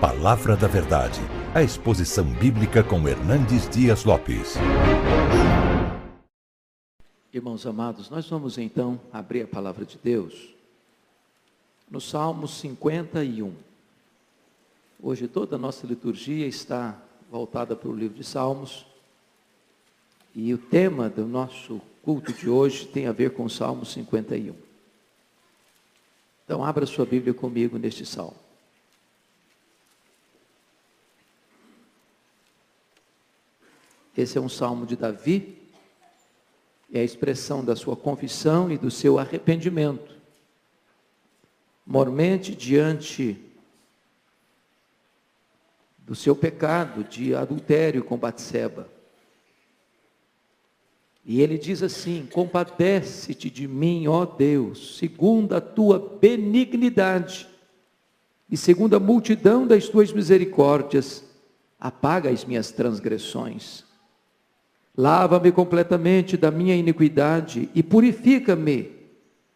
[0.00, 1.20] Palavra da Verdade,
[1.54, 4.54] a exposição bíblica com Hernandes Dias Lopes.
[7.32, 10.54] Irmãos amados, nós vamos então abrir a palavra de Deus
[11.90, 13.54] no Salmo 51.
[15.02, 16.98] Hoje toda a nossa liturgia está
[17.30, 18.84] voltada para o livro de Salmos
[20.34, 24.54] e o tema do nosso culto de hoje tem a ver com o Salmo 51.
[26.44, 28.43] Então, abra sua Bíblia comigo neste salmo.
[34.16, 35.58] Esse é um salmo de Davi,
[36.92, 40.14] é a expressão da sua confissão e do seu arrependimento.
[41.84, 43.36] Mormente diante
[45.98, 48.88] do seu pecado de adultério com Batseba.
[51.24, 57.48] E ele diz assim: Compadece-te de mim, ó Deus, segundo a tua benignidade
[58.50, 61.24] e segundo a multidão das tuas misericórdias,
[61.80, 63.83] apaga as minhas transgressões.
[64.96, 68.92] Lava-me completamente da minha iniquidade e purifica-me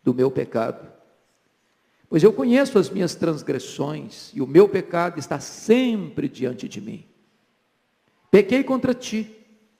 [0.03, 0.87] do meu pecado.
[2.09, 7.05] Pois eu conheço as minhas transgressões e o meu pecado está sempre diante de mim.
[8.31, 9.31] Pequei contra ti,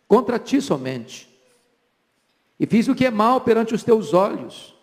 [0.07, 1.29] contra ti somente
[2.59, 4.75] e fiz o que é mal perante os teus olhos,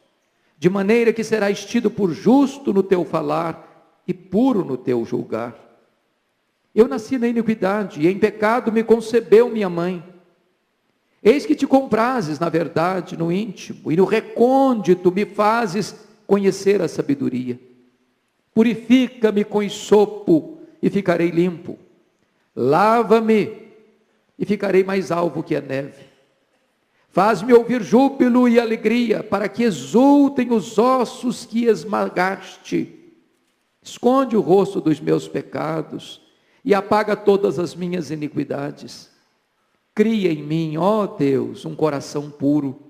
[0.58, 5.56] de maneira que serás tido por justo no teu falar e puro no teu julgar.
[6.74, 10.04] Eu nasci na iniquidade, e em pecado me concebeu minha mãe.
[11.26, 15.96] Eis que te comprases, na verdade, no íntimo, e no recôndito me fazes
[16.28, 17.60] conhecer a sabedoria.
[18.54, 21.80] Purifica-me com isopo, e ficarei limpo.
[22.56, 23.58] Lava-me,
[24.38, 26.06] e ficarei mais alvo que a neve.
[27.10, 33.00] Faz-me ouvir júbilo e alegria, para que exultem os ossos que esmagaste.
[33.82, 36.22] Esconde o rosto dos meus pecados
[36.64, 39.15] e apaga todas as minhas iniquidades.
[39.96, 42.86] Cria em mim, ó Deus, um coração puro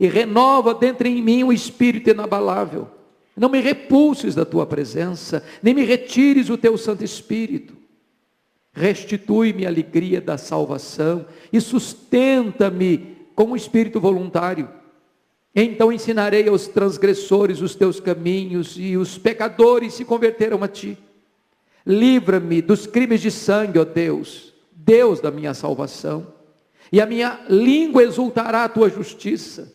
[0.00, 2.88] e renova dentro em mim um espírito inabalável.
[3.36, 7.76] Não me repulses da tua presença, nem me retires o teu Santo Espírito.
[8.72, 14.70] Restitui-me a alegria da salvação e sustenta-me com um espírito voluntário.
[15.54, 20.96] Então ensinarei aos transgressores os teus caminhos e os pecadores se converterão a ti.
[21.84, 26.39] Livra-me dos crimes de sangue, ó Deus, Deus da minha salvação,
[26.92, 29.72] e a minha língua exultará a tua justiça.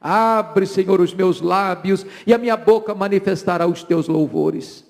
[0.00, 4.84] Abre, Senhor, os meus lábios, e a minha boca manifestará os teus louvores.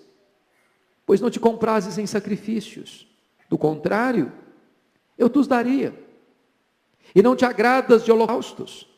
[1.04, 3.06] Pois não te comprases em sacrifícios,
[3.48, 4.32] do contrário,
[5.18, 5.94] eu te os daria.
[7.14, 8.88] E não te agradas de holocaustos.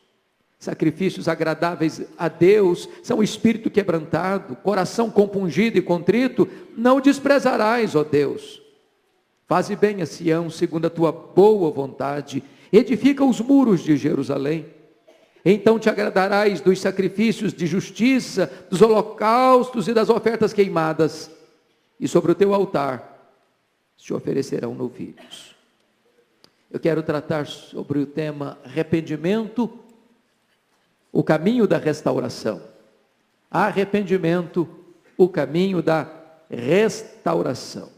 [0.57, 6.47] Sacrifícios agradáveis a Deus são espírito quebrantado, coração compungido e contrito,
[6.77, 8.61] não desprezarás, ó Deus.
[9.47, 12.43] Faze bem a Sião, segundo a tua boa vontade,
[12.77, 14.65] edifica os muros de Jerusalém.
[15.43, 21.29] Então te agradarás dos sacrifícios de justiça, dos holocaustos e das ofertas queimadas,
[21.99, 23.15] e sobre o teu altar
[23.95, 25.55] se oferecerão novilhos.
[26.71, 29.69] Eu quero tratar sobre o tema arrependimento,
[31.11, 32.61] o caminho da restauração.
[33.49, 34.67] Arrependimento,
[35.17, 36.07] o caminho da
[36.49, 37.94] restauração.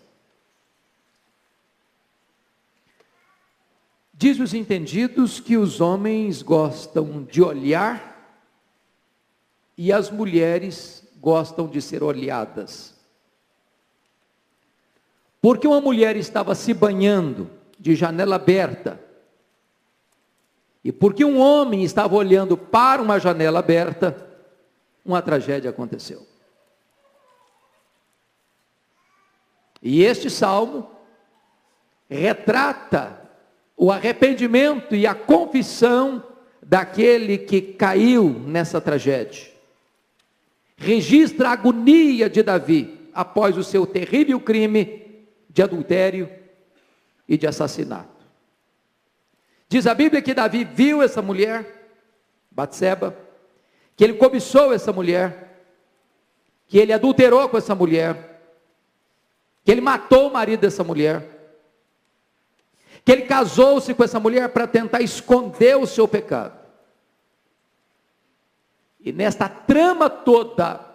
[4.18, 8.18] Diz os entendidos que os homens gostam de olhar
[9.78, 12.96] e as mulheres gostam de ser olhadas.
[15.40, 19.00] Porque uma mulher estava se banhando de janela aberta.
[20.84, 24.28] E porque um homem estava olhando para uma janela aberta,
[25.06, 26.26] uma tragédia aconteceu.
[29.80, 30.90] E este salmo
[32.10, 33.27] retrata
[33.78, 36.24] o arrependimento e a confissão
[36.62, 39.52] daquele que caiu nessa tragédia.
[40.76, 46.28] Registra a agonia de Davi após o seu terrível crime de adultério
[47.30, 48.18] e de assassinato.
[49.70, 51.90] Diz a Bíblia que Davi viu essa mulher,
[52.50, 53.16] Batseba,
[53.96, 55.66] que ele cobiçou essa mulher,
[56.68, 58.42] que ele adulterou com essa mulher,
[59.64, 61.37] que ele matou o marido dessa mulher,
[63.08, 66.60] que ele casou-se com essa mulher para tentar esconder o seu pecado.
[69.00, 70.86] E nesta trama toda,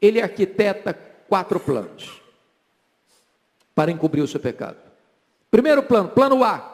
[0.00, 0.94] ele arquiteta
[1.28, 2.22] quatro planos
[3.74, 4.76] para encobrir o seu pecado.
[5.50, 6.72] Primeiro plano, plano A.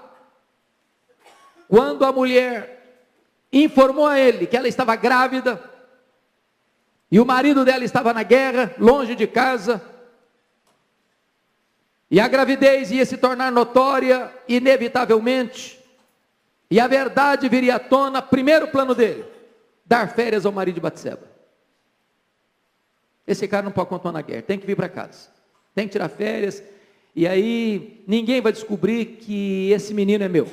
[1.67, 3.01] Quando a mulher
[3.51, 5.59] informou a ele que ela estava grávida,
[7.11, 9.83] e o marido dela estava na guerra, longe de casa,
[12.11, 15.79] E a gravidez ia se tornar notória, inevitavelmente.
[16.71, 19.25] E a verdade viria à tona, primeiro plano dele,
[19.85, 21.37] dar férias ao marido de Batseba.
[23.27, 25.29] Esse cara não pode continuar na guerra, tem que vir para casa.
[25.75, 26.63] Tem que tirar férias,
[27.15, 30.47] e aí ninguém vai descobrir que esse menino é meu.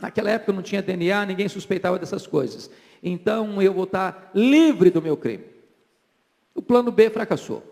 [0.00, 2.70] Naquela época não tinha DNA, ninguém suspeitava dessas coisas.
[3.02, 5.44] Então eu vou estar livre do meu crime.
[6.54, 7.71] O plano B fracassou.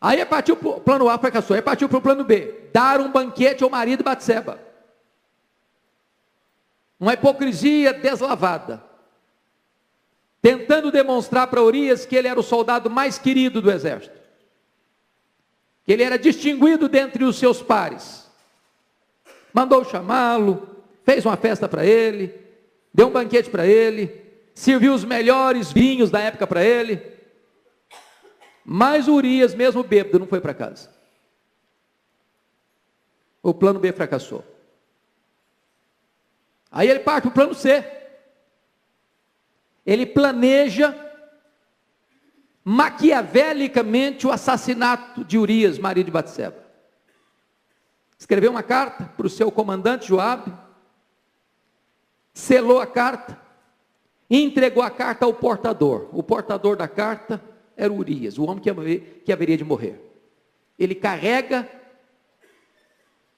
[0.00, 1.56] Aí partiu para o plano A, fracassou.
[1.56, 4.60] Aí partiu para o plano B: dar um banquete ao marido Batseba.
[6.98, 8.82] Uma hipocrisia deslavada.
[10.40, 14.16] Tentando demonstrar para Urias que ele era o soldado mais querido do exército.
[15.84, 18.26] Que ele era distinguido dentre os seus pares.
[19.52, 22.34] Mandou chamá-lo, fez uma festa para ele,
[22.92, 24.22] deu um banquete para ele,
[24.54, 27.15] serviu os melhores vinhos da época para ele
[28.68, 30.90] mas Urias, mesmo bêbado, não foi para casa.
[33.40, 34.44] O plano B fracassou.
[36.68, 37.84] Aí ele parte para o plano C.
[39.86, 40.92] Ele planeja
[42.64, 46.66] maquiavelicamente o assassinato de Urias, marido de Batseba.
[48.18, 50.52] Escreveu uma carta para o seu comandante Joabe,
[52.34, 53.40] selou a carta
[54.28, 56.08] e entregou a carta ao portador.
[56.12, 57.40] O portador da carta
[57.76, 60.00] era Urias, o homem que, que haveria de morrer.
[60.78, 61.68] Ele carrega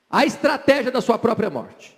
[0.08, 1.96] a estratégia da sua própria morte.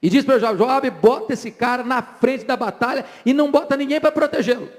[0.00, 4.00] E diz para Joab: bota esse cara na frente da batalha e não bota ninguém
[4.00, 4.70] para protegê-lo.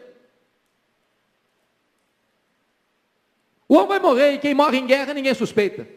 [3.67, 5.87] O homem vai morrer e quem morre em guerra ninguém suspeita.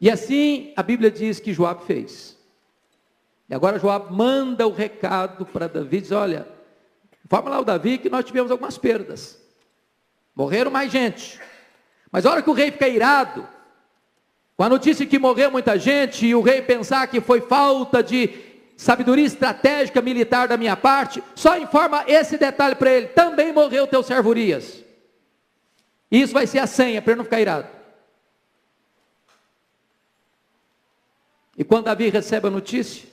[0.00, 2.36] E assim a Bíblia diz que Joab fez.
[3.48, 6.53] E agora Joab manda o recado para Davi, diz: olha,
[7.24, 9.38] Informa lá o Davi que nós tivemos algumas perdas.
[10.34, 11.40] Morreram mais gente.
[12.10, 13.48] Mas a hora que o rei fica irado,
[14.56, 18.30] com a notícia que morreu muita gente, e o rei pensar que foi falta de
[18.76, 24.02] sabedoria estratégica militar da minha parte, só informa esse detalhe para ele: também morreu teu
[24.02, 24.84] servo Urias.
[26.10, 27.68] Isso vai ser a senha para ele não ficar irado.
[31.56, 33.08] E quando Davi recebe a notícia,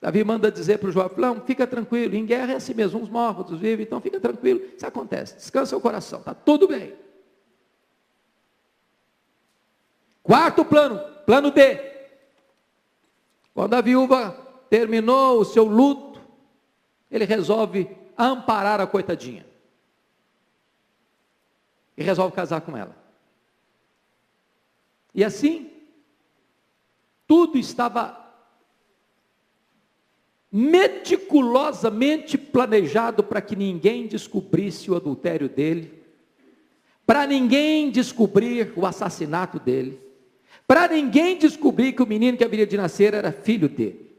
[0.00, 3.08] Davi manda dizer para o Joab, não, fica tranquilo, em guerra é assim mesmo, uns
[3.08, 6.94] morrem, outros vivem, então fica tranquilo, isso acontece, descansa o coração, está tudo bem.
[10.22, 11.90] Quarto plano, plano D.
[13.52, 14.30] Quando a viúva
[14.70, 16.20] terminou o seu luto,
[17.10, 19.44] ele resolve amparar a coitadinha.
[21.96, 22.96] E resolve casar com ela.
[25.14, 25.70] E assim,
[27.26, 28.29] tudo estava
[30.52, 36.02] meticulosamente planejado para que ninguém descobrisse o adultério dele,
[37.06, 40.00] para ninguém descobrir o assassinato dele,
[40.66, 44.10] para ninguém descobrir que o menino que haveria de nascer era filho dele.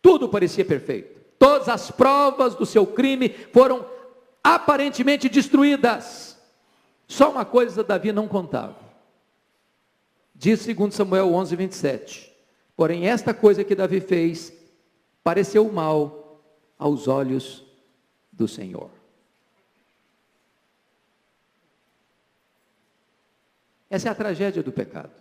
[0.00, 1.20] Tudo parecia perfeito.
[1.38, 3.86] Todas as provas do seu crime foram
[4.42, 6.38] aparentemente destruídas.
[7.06, 8.76] Só uma coisa Davi não contava.
[10.34, 12.32] Diz segundo Samuel 11, 27.
[12.76, 14.52] Porém, esta coisa que Davi fez
[15.22, 16.40] pareceu mal
[16.78, 17.64] aos olhos
[18.32, 18.90] do Senhor.
[23.88, 25.12] Essa é a tragédia do pecado.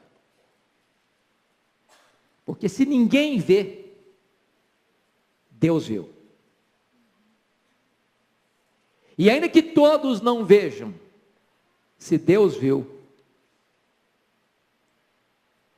[2.46, 3.92] Porque se ninguém vê,
[5.52, 6.10] Deus viu.
[9.18, 10.96] E ainda que todos não vejam,
[11.98, 13.00] se Deus viu,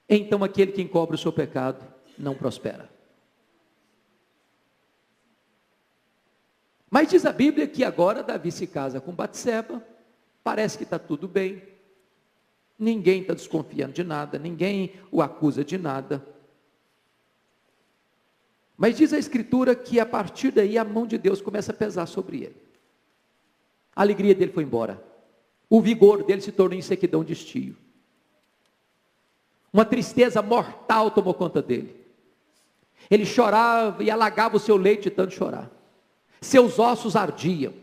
[0.07, 1.83] então aquele que encobre o seu pecado
[2.17, 2.92] não prospera.
[6.93, 9.83] Mas diz a Bíblia que agora Davi se casa com Batseba,
[10.43, 11.59] parece que está tudo bem,
[12.77, 16.23] ninguém está desconfiando de nada, ninguém o acusa de nada.
[18.77, 22.05] Mas diz a Escritura que a partir daí a mão de Deus começa a pesar
[22.05, 22.61] sobre ele.
[23.95, 25.03] A alegria dele foi embora.
[25.67, 27.75] O vigor dele se tornou em sequidão de estio.
[29.73, 32.05] Uma tristeza mortal tomou conta dele.
[33.09, 35.71] Ele chorava e alagava o seu leite de tanto chorar
[36.45, 37.73] seus ossos ardiam.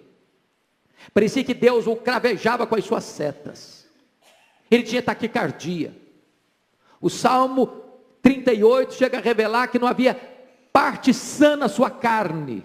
[1.12, 3.88] Parecia que Deus o cravejava com as suas setas.
[4.70, 5.96] Ele tinha taquicardia.
[7.00, 7.66] O Salmo
[8.22, 10.14] 38 chega a revelar que não havia
[10.72, 12.64] parte sã na sua carne.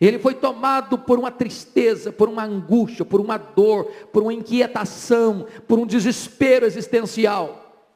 [0.00, 5.46] Ele foi tomado por uma tristeza, por uma angústia, por uma dor, por uma inquietação,
[5.66, 7.88] por um desespero existencial.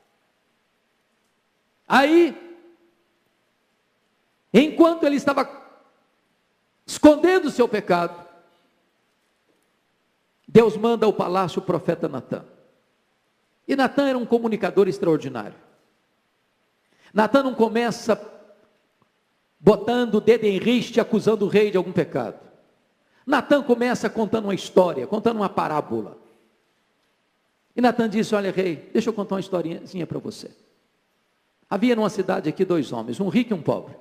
[1.86, 2.36] Aí,
[4.52, 5.44] enquanto ele estava
[6.86, 8.24] escondendo o seu pecado,
[10.46, 12.44] Deus manda ao palácio o profeta Natan.
[13.66, 15.56] E Natan era um comunicador extraordinário.
[17.12, 18.20] Natan não começa
[19.58, 22.38] botando o dedo em riste, acusando o rei de algum pecado.
[23.26, 26.18] Natan começa contando uma história, contando uma parábola.
[27.74, 30.50] E Natan disse: Olha, rei, deixa eu contar uma historinha para você.
[31.68, 33.96] Havia numa cidade aqui dois homens, um rico e um pobre.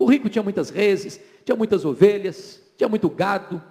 [0.00, 3.62] O rico tinha muitas reses, tinha muitas ovelhas, tinha muito gado.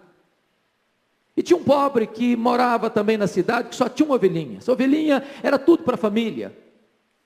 [1.36, 4.60] E tinha um pobre que morava também na cidade, que só tinha uma ovelhinha.
[4.60, 6.56] Essa ovelhinha era tudo para a família.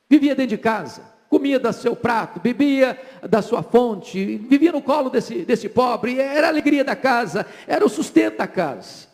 [0.10, 2.98] Vivia dentro de casa, comia do seu prato, bebia
[3.30, 7.86] da sua fonte, vivia no colo desse, desse pobre, era a alegria da casa, era
[7.86, 9.10] o sustento da casa.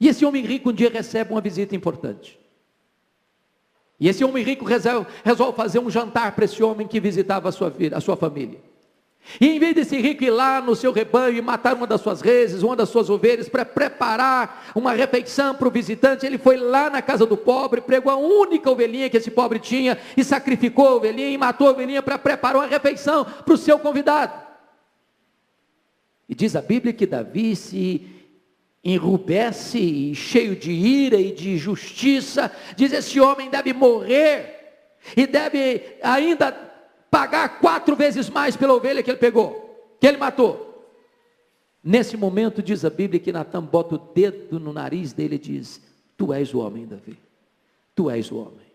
[0.00, 2.40] E esse homem rico um dia recebe uma visita importante.
[4.00, 7.52] E esse homem rico resolve, resolve fazer um jantar para esse homem que visitava a
[7.52, 8.71] sua, a sua família.
[9.40, 12.20] E em vez desse rico ir lá no seu rebanho e matar uma das suas
[12.20, 16.90] reses, uma das suas ovelhas, para preparar uma refeição para o visitante, ele foi lá
[16.90, 20.94] na casa do pobre, pregou a única ovelhinha que esse pobre tinha e sacrificou a
[20.96, 24.32] ovelhinha e matou a ovelhinha para preparar uma refeição para o seu convidado.
[26.28, 28.06] E diz a Bíblia que Davi se
[28.84, 34.58] enrubesce, cheio de ira e de justiça, diz: esse homem deve morrer
[35.16, 36.71] e deve ainda
[37.12, 40.88] pagar quatro vezes mais pela ovelha que ele pegou, que ele matou.
[41.84, 45.82] Nesse momento, diz a Bíblia que Natan bota o dedo no nariz dele e diz:
[46.16, 47.18] Tu és o homem, Davi,
[47.94, 48.72] tu és o homem.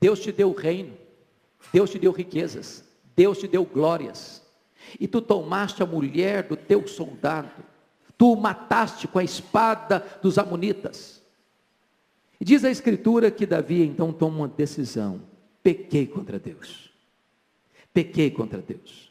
[0.00, 0.96] Deus te deu reino,
[1.70, 4.42] Deus te deu riquezas, Deus te deu glórias,
[4.98, 7.62] e tu tomaste a mulher do teu soldado,
[8.16, 11.25] tu o mataste com a espada dos Amonitas.
[12.40, 15.22] Diz a Escritura que Davi então toma uma decisão:
[15.62, 16.90] pequei contra Deus,
[17.92, 19.10] pequei contra Deus.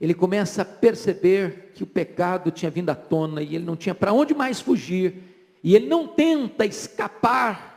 [0.00, 3.94] Ele começa a perceber que o pecado tinha vindo à tona e ele não tinha
[3.94, 5.14] para onde mais fugir,
[5.62, 7.74] e ele não tenta escapar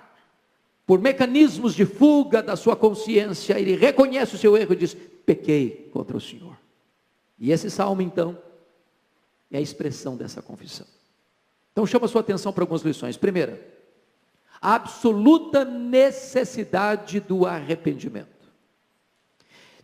[0.86, 4.96] por mecanismos de fuga da sua consciência, ele reconhece o seu erro e diz:
[5.26, 6.58] pequei contra o Senhor.
[7.38, 8.38] E esse salmo, então,
[9.52, 10.88] é a expressão dessa confissão.
[11.78, 13.18] Então, chama a sua atenção para algumas lições.
[13.18, 13.62] Primeira,
[14.60, 18.50] a absoluta necessidade do arrependimento.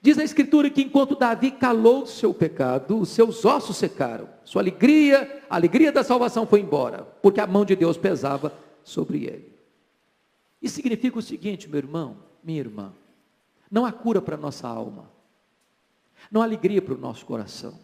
[0.01, 5.43] Diz a Escritura que enquanto Davi calou seu pecado, os seus ossos secaram, sua alegria,
[5.47, 8.51] a alegria da salvação foi embora, porque a mão de Deus pesava
[8.83, 9.53] sobre ele.
[10.59, 12.91] Isso significa o seguinte, meu irmão, minha irmã:
[13.69, 15.11] não há cura para a nossa alma,
[16.31, 17.77] não há alegria para o nosso coração,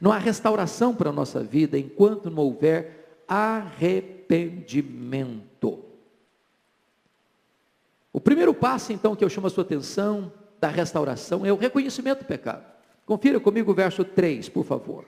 [0.00, 2.99] não há restauração para a nossa vida enquanto não houver
[3.30, 5.84] arrependimento.
[8.12, 12.18] O primeiro passo, então, que eu chamo a sua atenção da restauração é o reconhecimento
[12.18, 12.64] do pecado.
[13.06, 15.04] Confira comigo o verso 3, por favor.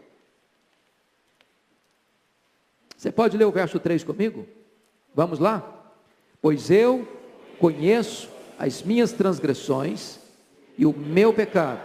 [2.97, 4.47] Você pode ler o verso 3 comigo?
[5.13, 5.91] Vamos lá?
[6.41, 7.09] Pois eu
[7.59, 10.21] conheço as minhas transgressões
[10.79, 11.83] e o meu pecado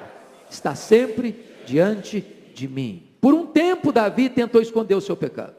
[0.49, 2.21] está sempre diante
[2.53, 3.07] de mim.
[3.19, 5.56] Por um tempo, Davi tentou esconder o seu pecado.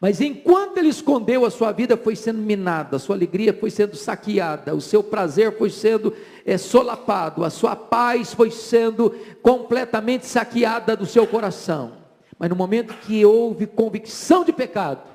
[0.00, 3.96] Mas enquanto ele escondeu, a sua vida foi sendo minada, a sua alegria foi sendo
[3.96, 6.14] saqueada, o seu prazer foi sendo
[6.46, 9.10] é, solapado, a sua paz foi sendo
[9.42, 11.98] completamente saqueada do seu coração.
[12.38, 15.10] Mas no momento que houve convicção de pecado,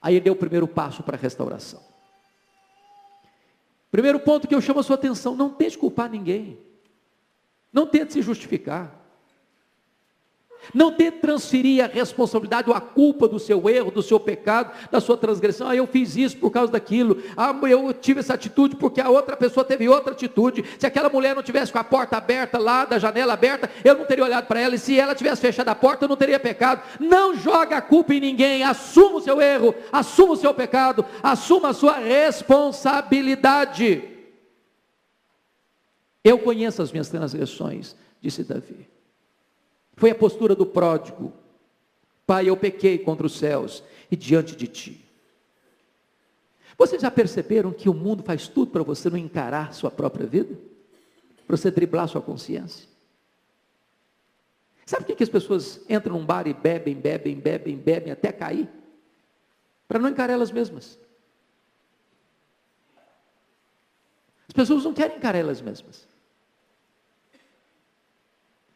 [0.00, 1.82] Aí ele deu o primeiro passo para a restauração.
[3.90, 6.58] Primeiro ponto que eu chamo a sua atenção: não tente culpar ninguém.
[7.72, 8.98] Não tente se justificar.
[10.74, 15.00] Não tente transferir a responsabilidade ou a culpa do seu erro, do seu pecado, da
[15.00, 15.68] sua transgressão.
[15.68, 17.22] Ah, eu fiz isso por causa daquilo.
[17.36, 20.64] Ah, eu tive essa atitude porque a outra pessoa teve outra atitude.
[20.78, 24.04] Se aquela mulher não tivesse com a porta aberta lá, da janela aberta, eu não
[24.04, 24.74] teria olhado para ela.
[24.74, 26.82] E se ela tivesse fechado a porta, eu não teria pecado.
[26.98, 28.62] Não joga a culpa em ninguém.
[28.62, 34.04] Assuma o seu erro, assuma o seu pecado, assuma a sua responsabilidade.
[36.22, 38.86] Eu conheço as minhas transgressões, disse Davi.
[40.00, 41.30] Foi a postura do pródigo.
[42.26, 45.04] Pai, eu pequei contra os céus e diante de ti.
[46.78, 50.58] Vocês já perceberam que o mundo faz tudo para você não encarar sua própria vida?
[51.46, 52.88] Para você driblar sua consciência?
[54.86, 58.70] Sabe por que as pessoas entram num bar e bebem, bebem, bebem, bebem até cair?
[59.86, 60.98] Para não encarar elas mesmas.
[64.48, 66.08] As pessoas não querem encarar elas mesmas.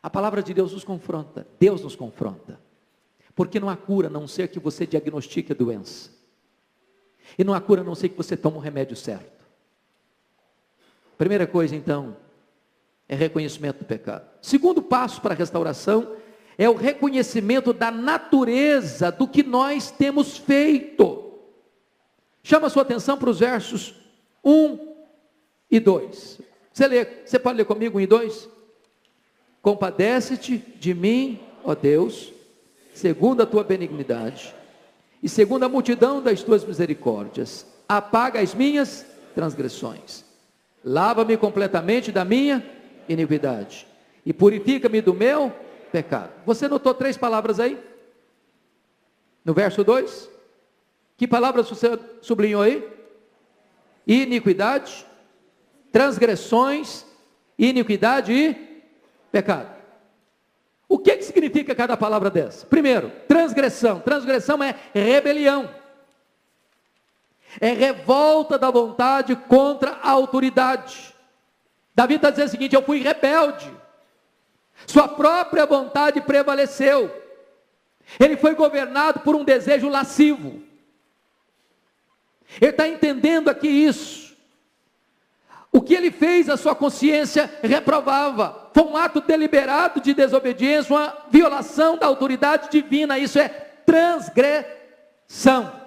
[0.05, 2.61] A palavra de Deus nos confronta, Deus nos confronta.
[3.35, 6.11] Porque não há cura a não ser que você diagnostique a doença.
[7.39, 9.47] E não há cura a não ser que você tome o remédio certo.
[11.17, 12.19] Primeira coisa então,
[13.09, 14.29] É reconhecimento do pecado.
[14.43, 16.17] Segundo passo para a restauração
[16.59, 21.33] é o reconhecimento da natureza do que nós temos feito.
[22.43, 23.95] Chama a sua atenção para os versos
[24.45, 24.97] 1
[25.71, 26.41] e 2.
[26.71, 28.54] Você, lê, você pode ler comigo 1 e 2?
[29.65, 32.35] Compadece-te de mim, ó Deus,
[32.93, 34.55] segundo a tua benignidade,
[35.23, 40.23] e segundo a multidão das tuas misericórdias, apaga as minhas transgressões.
[40.85, 42.63] Lava-me completamente da minha
[43.09, 43.87] iniquidade
[44.27, 45.51] e purifica-me do meu
[45.91, 46.33] pecado.
[46.45, 47.83] Você notou três palavras aí?
[49.43, 50.29] No verso 2?
[51.17, 52.87] Que palavras você sublinhou aí?
[54.07, 55.07] Iniquidade,
[55.91, 57.07] transgressões,
[57.59, 58.74] iniquidade e
[59.35, 59.75] pecado.
[60.89, 62.65] O que, que significa cada palavra dessa?
[62.67, 63.99] Primeiro, transgressão.
[63.99, 65.69] Transgressão é rebelião.
[67.61, 71.13] É revolta da vontade contra a autoridade.
[71.97, 73.69] Davi está dizendo o seguinte: eu fui rebelde.
[74.87, 77.11] Sua própria vontade prevaleceu.
[78.21, 80.63] Ele foi governado por um desejo lascivo.
[82.61, 84.37] Ele está entendendo aqui isso.
[85.73, 88.64] O que ele fez, a sua consciência reprovava.
[88.75, 93.17] Foi um ato deliberado de desobediência, uma violação da autoridade divina.
[93.17, 93.49] Isso é
[93.87, 95.81] transgressão.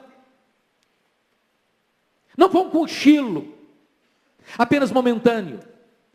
[2.37, 3.53] Não foi um cochilo,
[4.57, 5.59] apenas momentâneo.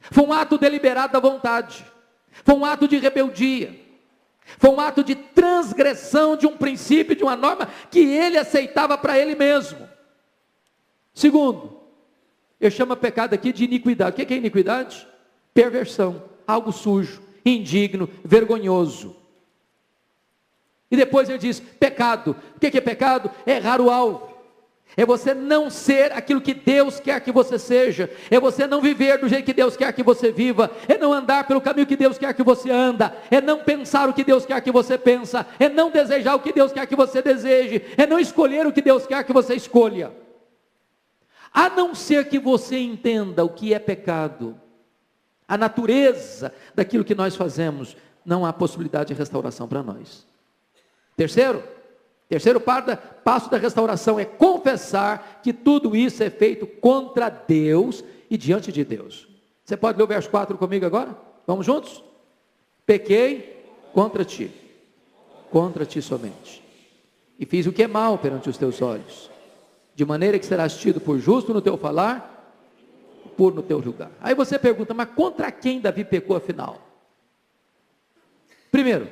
[0.00, 1.85] Foi um ato deliberado da vontade.
[2.43, 3.79] Foi um ato de rebeldia.
[4.57, 9.19] Foi um ato de transgressão de um princípio, de uma norma que ele aceitava para
[9.19, 9.87] ele mesmo.
[11.12, 11.83] Segundo,
[12.59, 14.23] ele chama pecado aqui de iniquidade.
[14.23, 15.07] O que é iniquidade?
[15.52, 19.16] Perversão, algo sujo, indigno, vergonhoso.
[20.90, 22.37] E depois ele diz: pecado.
[22.54, 23.30] O que é pecado?
[23.47, 24.32] É errar o alvo.
[24.94, 28.11] É você não ser aquilo que Deus quer que você seja.
[28.30, 30.71] É você não viver do jeito que Deus quer que você viva.
[30.87, 33.17] É não andar pelo caminho que Deus quer que você anda.
[33.30, 35.47] É não pensar o que Deus quer que você pensa.
[35.58, 37.82] É não desejar o que Deus quer que você deseje.
[37.97, 40.12] É não escolher o que Deus quer que você escolha.
[41.54, 44.60] A não ser que você entenda o que é pecado,
[45.52, 50.26] a natureza daquilo que nós fazemos, não há possibilidade de restauração para nós.
[51.15, 51.62] Terceiro,
[52.26, 58.73] Terceiro passo da restauração é confessar que tudo isso é feito contra Deus e diante
[58.73, 59.28] de Deus.
[59.62, 61.15] Você pode ler o verso 4 comigo agora?
[61.47, 62.02] Vamos juntos?
[62.86, 63.62] Pequei
[63.93, 64.50] contra ti,
[65.50, 66.65] contra ti somente.
[67.38, 69.30] E fiz o que é mal perante os teus olhos,
[69.95, 72.42] de maneira que serás tido por justo no teu falar,
[73.43, 74.13] por no teu julgar.
[74.21, 76.81] Aí você pergunta, mas contra quem Davi pecou afinal?
[78.71, 79.11] Primeiro,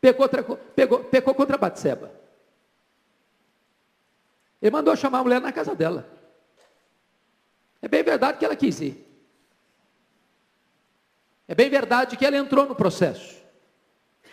[0.00, 0.26] pecou,
[0.74, 2.10] pecou, pecou contra Batseba.
[4.62, 6.08] Ele mandou chamar a mulher na casa dela.
[7.82, 9.06] É bem verdade que ela quis ir.
[11.46, 13.36] É bem verdade que ela entrou no processo.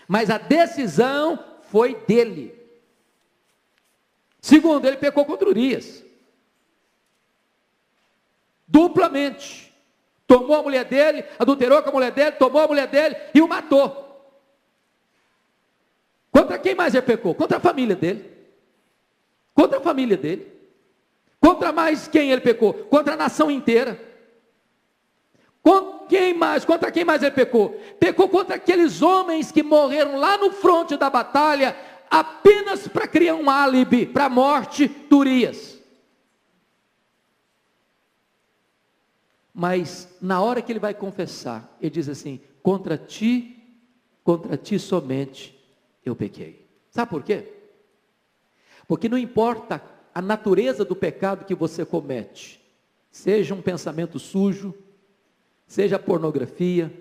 [0.07, 2.57] Mas a decisão foi dele.
[4.39, 6.01] Segundo, ele pecou contra Urias.
[8.67, 9.73] Duplamente.
[10.25, 13.47] Tomou a mulher dele, adulterou com a mulher dele, tomou a mulher dele e o
[13.47, 14.03] matou.
[16.31, 17.35] Contra quem mais ele pecou?
[17.35, 18.31] Contra a família dele.
[19.53, 20.51] Contra a família dele.
[21.39, 22.73] Contra mais quem ele pecou?
[22.73, 23.99] Contra a nação inteira.
[25.61, 26.65] Contra quem mais?
[26.65, 27.79] Contra quem mais ele pecou?
[27.99, 31.75] Pecou contra aqueles homens que morreram lá no fronte da batalha,
[32.09, 35.79] apenas para criar um álibi para a morte de Urias.
[39.53, 43.61] Mas na hora que ele vai confessar, ele diz assim: contra ti,
[44.23, 45.57] contra ti somente
[46.03, 46.65] eu pequei.
[46.89, 47.53] Sabe por quê?
[48.87, 49.81] Porque não importa
[50.13, 52.61] a natureza do pecado que você comete,
[53.11, 54.73] seja um pensamento sujo,
[55.67, 56.91] seja pornografia,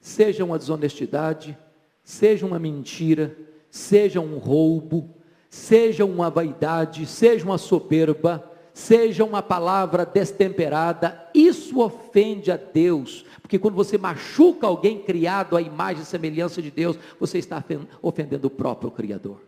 [0.00, 1.56] seja uma desonestidade,
[2.02, 3.36] seja uma mentira,
[3.70, 5.14] seja um roubo,
[5.50, 8.47] seja uma vaidade, seja uma soberba,
[8.78, 15.60] seja uma palavra destemperada, isso ofende a Deus, porque quando você machuca alguém criado à
[15.60, 17.62] imagem e semelhança de Deus, você está
[18.00, 19.40] ofendendo o próprio Criador.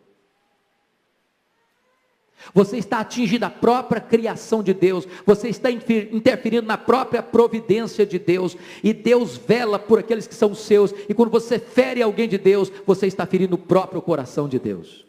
[2.52, 8.18] Você está atingindo a própria criação de Deus, você está interferindo na própria providência de
[8.18, 12.38] Deus, e Deus vela por aqueles que são seus, e quando você fere alguém de
[12.38, 15.06] Deus, você está ferindo o próprio coração de Deus.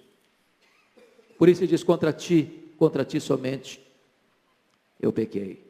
[1.39, 3.90] Por isso ele diz: contra ti, contra ti somente,
[5.01, 5.69] eu pequei.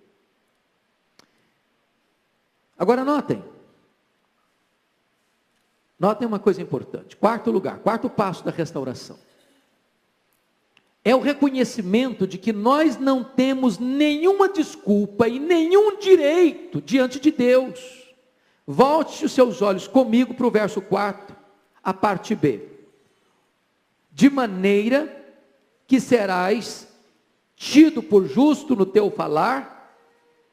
[2.78, 3.44] Agora notem,
[6.00, 9.18] notem uma coisa importante: quarto lugar, quarto passo da restauração
[11.04, 17.32] é o reconhecimento de que nós não temos nenhuma desculpa e nenhum direito diante de
[17.32, 18.14] Deus.
[18.68, 21.36] Volte os seus olhos comigo para o verso 4,
[21.84, 22.68] a parte B.
[24.12, 25.18] De maneira
[25.88, 26.88] que serás
[27.62, 29.96] tido por justo no teu falar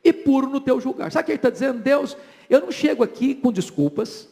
[0.05, 1.11] e puro no teu julgar.
[1.11, 1.81] Sabe o que ele está dizendo?
[1.81, 2.15] Deus,
[2.51, 4.29] eu não chego aqui com desculpas,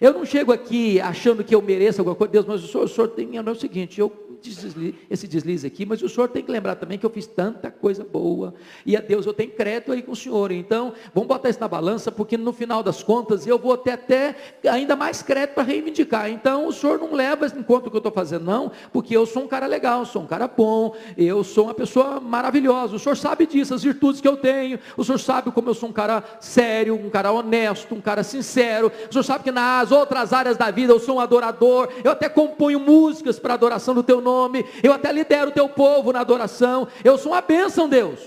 [0.00, 2.88] eu não chego aqui achando que eu mereço alguma coisa, Deus, mas o senhor, o
[2.88, 4.10] senhor tem que lembrar o seguinte, eu
[4.50, 7.70] deslize, esse deslize aqui, mas o senhor tem que lembrar também que eu fiz tanta
[7.70, 8.54] coisa boa,
[8.84, 11.68] e a Deus eu tenho crédito aí com o senhor, então vamos botar isso na
[11.68, 14.36] balança, porque no final das contas eu vou ter até
[14.68, 17.98] ainda mais crédito para reivindicar, então o senhor não leva em conta o que eu
[17.98, 21.64] estou fazendo não, porque eu sou um cara legal, sou um cara bom, eu sou
[21.64, 25.50] uma pessoa maravilhosa, o senhor sabe disso, as virtudes que eu tenho, o senhor sabe
[25.50, 29.44] como eu sou um cara sério, um cara honesto, um cara sincero, o senhor sabe
[29.44, 33.54] que nas outras áreas da vida eu sou um adorador, eu até componho músicas para
[33.54, 37.32] adoração do teu nome, nome, eu até lidero o teu povo na adoração, eu sou
[37.32, 38.20] uma bênção, Deus.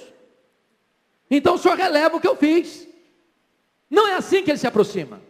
[1.30, 2.88] Então o Senhor releva o que eu fiz.
[3.90, 5.22] Não é assim que ele se aproxima.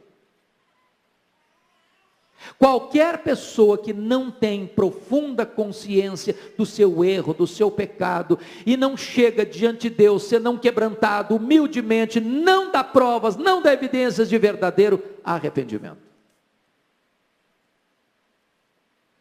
[2.57, 8.95] Qualquer pessoa que não tem profunda consciência do seu erro, do seu pecado, e não
[8.95, 15.03] chega diante de Deus, senão quebrantado, humildemente, não dá provas, não dá evidências de verdadeiro
[15.23, 16.07] arrependimento.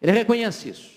[0.00, 0.95] Ele reconhece isso.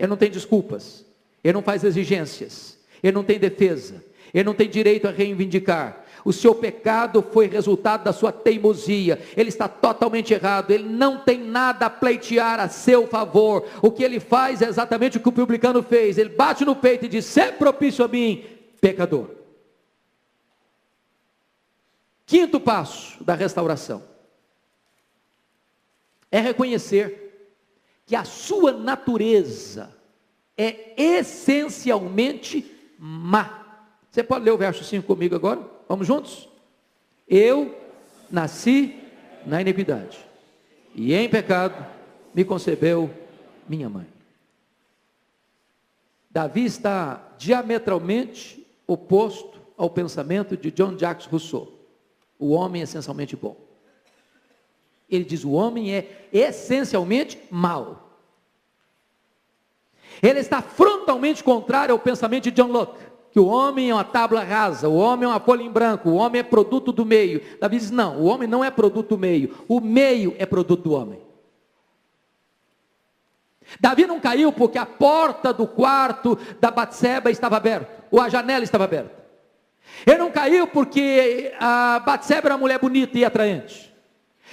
[0.00, 1.04] Ele não tem desculpas,
[1.44, 6.06] ele não faz exigências, ele não tem defesa, ele não tem direito a reivindicar.
[6.24, 9.20] O seu pecado foi resultado da sua teimosia.
[9.36, 10.70] Ele está totalmente errado.
[10.70, 13.66] Ele não tem nada a pleitear a seu favor.
[13.80, 16.18] O que ele faz é exatamente o que o publicano fez.
[16.18, 18.44] Ele bate no peito e diz: "Se propício a mim,
[18.80, 19.30] pecador".
[22.26, 24.02] Quinto passo da restauração
[26.30, 27.29] é reconhecer
[28.10, 29.96] que a sua natureza
[30.58, 32.68] é essencialmente
[32.98, 33.84] má.
[34.10, 35.60] Você pode ler o verso 5 comigo agora?
[35.88, 36.48] Vamos juntos?
[37.28, 37.72] Eu
[38.28, 39.00] nasci
[39.46, 40.18] na iniquidade,
[40.92, 41.86] e em pecado
[42.34, 43.08] me concebeu
[43.68, 44.08] minha mãe.
[46.28, 51.72] Davi está diametralmente oposto ao pensamento de John Jacques Rousseau.
[52.40, 53.56] O homem é essencialmente bom.
[55.10, 58.08] Ele diz: o homem é essencialmente mau.
[60.22, 63.00] Ele está frontalmente contrário ao pensamento de John Locke,
[63.32, 66.14] que o homem é uma tábua rasa, o homem é uma folha em branco, o
[66.14, 67.42] homem é produto do meio.
[67.58, 70.92] Davi diz: não, o homem não é produto do meio, o meio é produto do
[70.92, 71.20] homem.
[73.78, 78.64] Davi não caiu porque a porta do quarto da Batseba estava aberta, ou a janela
[78.64, 79.20] estava aberta.
[80.06, 83.89] Ele não caiu porque a Batseba era uma mulher bonita e atraente.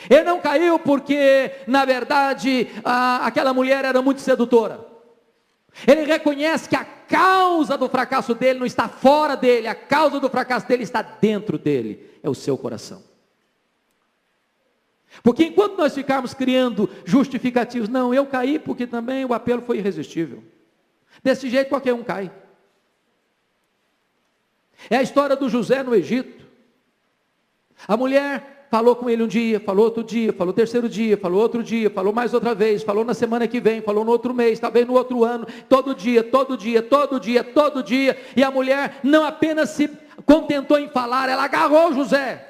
[0.09, 4.85] Ele não caiu porque, na verdade, a, aquela mulher era muito sedutora.
[5.85, 10.29] Ele reconhece que a causa do fracasso dele não está fora dele, a causa do
[10.29, 13.03] fracasso dele está dentro dele, é o seu coração.
[15.23, 20.43] Porque enquanto nós ficarmos criando justificativos, não, eu caí porque também o apelo foi irresistível.
[21.23, 22.31] Desse jeito qualquer um cai.
[24.89, 26.45] É a história do José no Egito.
[27.87, 31.63] A mulher falou com ele um dia, falou outro dia, falou terceiro dia, falou outro
[31.63, 34.85] dia, falou mais outra vez, falou na semana que vem, falou no outro mês, talvez
[34.85, 39.25] no outro ano, todo dia, todo dia, todo dia, todo dia, e a mulher não
[39.25, 39.89] apenas se
[40.25, 42.45] contentou em falar, ela agarrou José.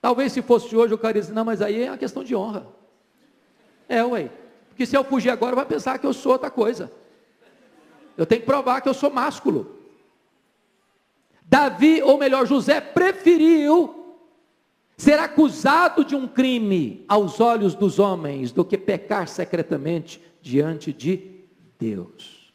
[0.00, 2.66] Talvez se fosse hoje o cara disse, não, mas aí é uma questão de honra.
[3.88, 4.30] É, ué,
[4.68, 6.90] porque se eu fugir agora, vai pensar que eu sou outra coisa.
[8.16, 9.76] Eu tenho que provar que eu sou másculo.
[11.42, 13.97] Davi, ou melhor, José preferiu
[14.98, 21.44] ser acusado de um crime aos olhos dos homens do que pecar secretamente diante de
[21.78, 22.52] Deus.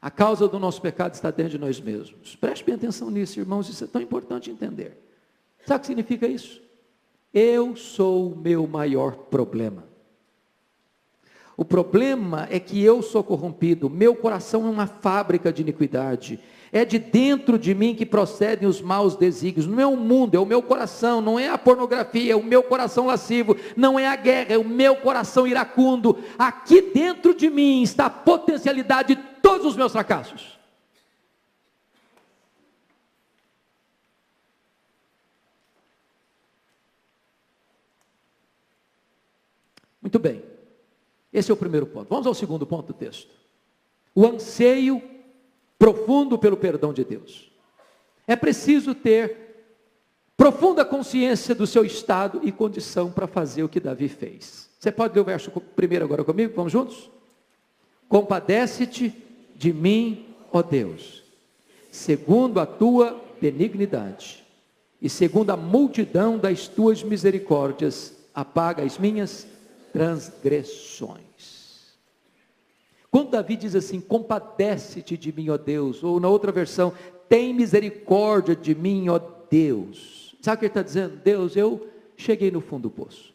[0.00, 2.36] A causa do nosso pecado está dentro de nós mesmos.
[2.36, 4.96] Preste bem atenção nisso, irmãos, isso é tão importante entender.
[5.66, 6.62] Sabe o que significa isso?
[7.32, 9.82] Eu sou o meu maior problema.
[11.56, 16.38] O problema é que eu sou corrompido, meu coração é uma fábrica de iniquidade.
[16.74, 19.64] É de dentro de mim que procedem os maus desígnios.
[19.64, 21.20] Não é o mundo, é o meu coração.
[21.20, 23.56] Não é a pornografia, é o meu coração lascivo.
[23.76, 26.18] Não é a guerra, é o meu coração iracundo.
[26.36, 30.58] Aqui dentro de mim está a potencialidade de todos os meus fracassos.
[40.02, 40.42] Muito bem.
[41.32, 42.08] Esse é o primeiro ponto.
[42.08, 43.30] Vamos ao segundo ponto do texto.
[44.12, 45.13] O anseio
[45.78, 47.50] profundo pelo perdão de Deus.
[48.26, 49.44] É preciso ter
[50.36, 54.68] profunda consciência do seu estado e condição para fazer o que Davi fez.
[54.78, 56.52] Você pode ler o verso primeiro agora comigo?
[56.54, 57.10] Vamos juntos?
[58.08, 59.14] Compadece-te
[59.56, 61.22] de mim, ó Deus,
[61.90, 64.44] segundo a tua benignidade,
[65.00, 69.46] e segundo a multidão das tuas misericórdias, apaga as minhas
[69.92, 71.20] transgressões.
[73.14, 76.92] Quando Davi diz assim: compadece-te de mim, ó Deus, ou na outra versão,
[77.28, 80.34] tem misericórdia de mim, ó Deus.
[80.40, 81.18] Sabe o que ele está dizendo?
[81.18, 83.32] Deus, eu cheguei no fundo do poço.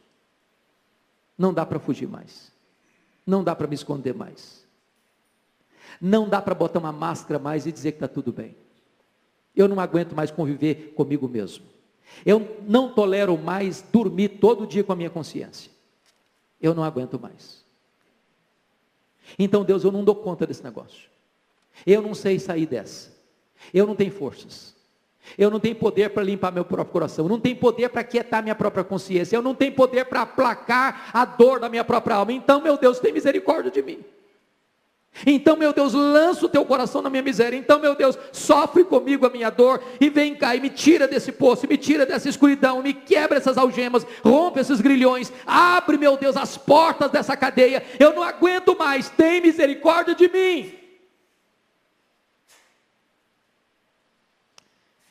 [1.38, 2.52] Não dá para fugir mais.
[3.26, 4.68] Não dá para me esconder mais.
[6.02, 8.58] Não dá para botar uma máscara mais e dizer que está tudo bem.
[9.56, 11.64] Eu não aguento mais conviver comigo mesmo.
[12.26, 15.72] Eu não tolero mais dormir todo dia com a minha consciência.
[16.60, 17.59] Eu não aguento mais.
[19.38, 21.10] Então, Deus, eu não dou conta desse negócio.
[21.86, 23.12] Eu não sei sair dessa.
[23.74, 24.76] Eu não tenho forças.
[25.38, 27.26] Eu não tenho poder para limpar meu próprio coração.
[27.26, 29.36] Eu não tenho poder para quietar minha própria consciência.
[29.36, 32.34] Eu não tenho poder para aplacar a dor da minha própria alma.
[32.34, 34.04] Então, meu Deus, tem misericórdia de mim.
[35.26, 37.58] Então, meu Deus, lança o teu coração na minha miséria.
[37.58, 41.32] Então, meu Deus, sofre comigo a minha dor e vem cá e me tira desse
[41.32, 46.38] poço, me tira dessa escuridão, me quebra essas algemas, rompe esses grilhões, abre, meu Deus,
[46.38, 47.84] as portas dessa cadeia.
[48.00, 50.74] Eu não aguento mais, tem misericórdia de mim.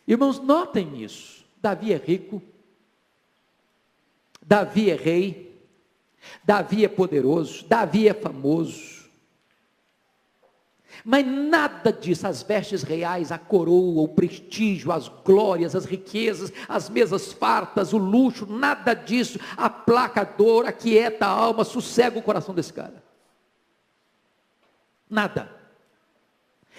[0.06, 1.44] Irmãos, notem isso.
[1.60, 2.40] Davi é rico,
[4.40, 5.60] Davi é rei,
[6.44, 8.97] Davi é poderoso, Davi é famoso.
[11.10, 16.90] Mas nada disso, as vestes reais, a coroa, o prestígio, as glórias, as riquezas, as
[16.90, 22.54] mesas fartas, o luxo, nada disso aplaca a dor, aquieta a alma, sossega o coração
[22.54, 23.02] desse cara.
[25.08, 25.57] Nada.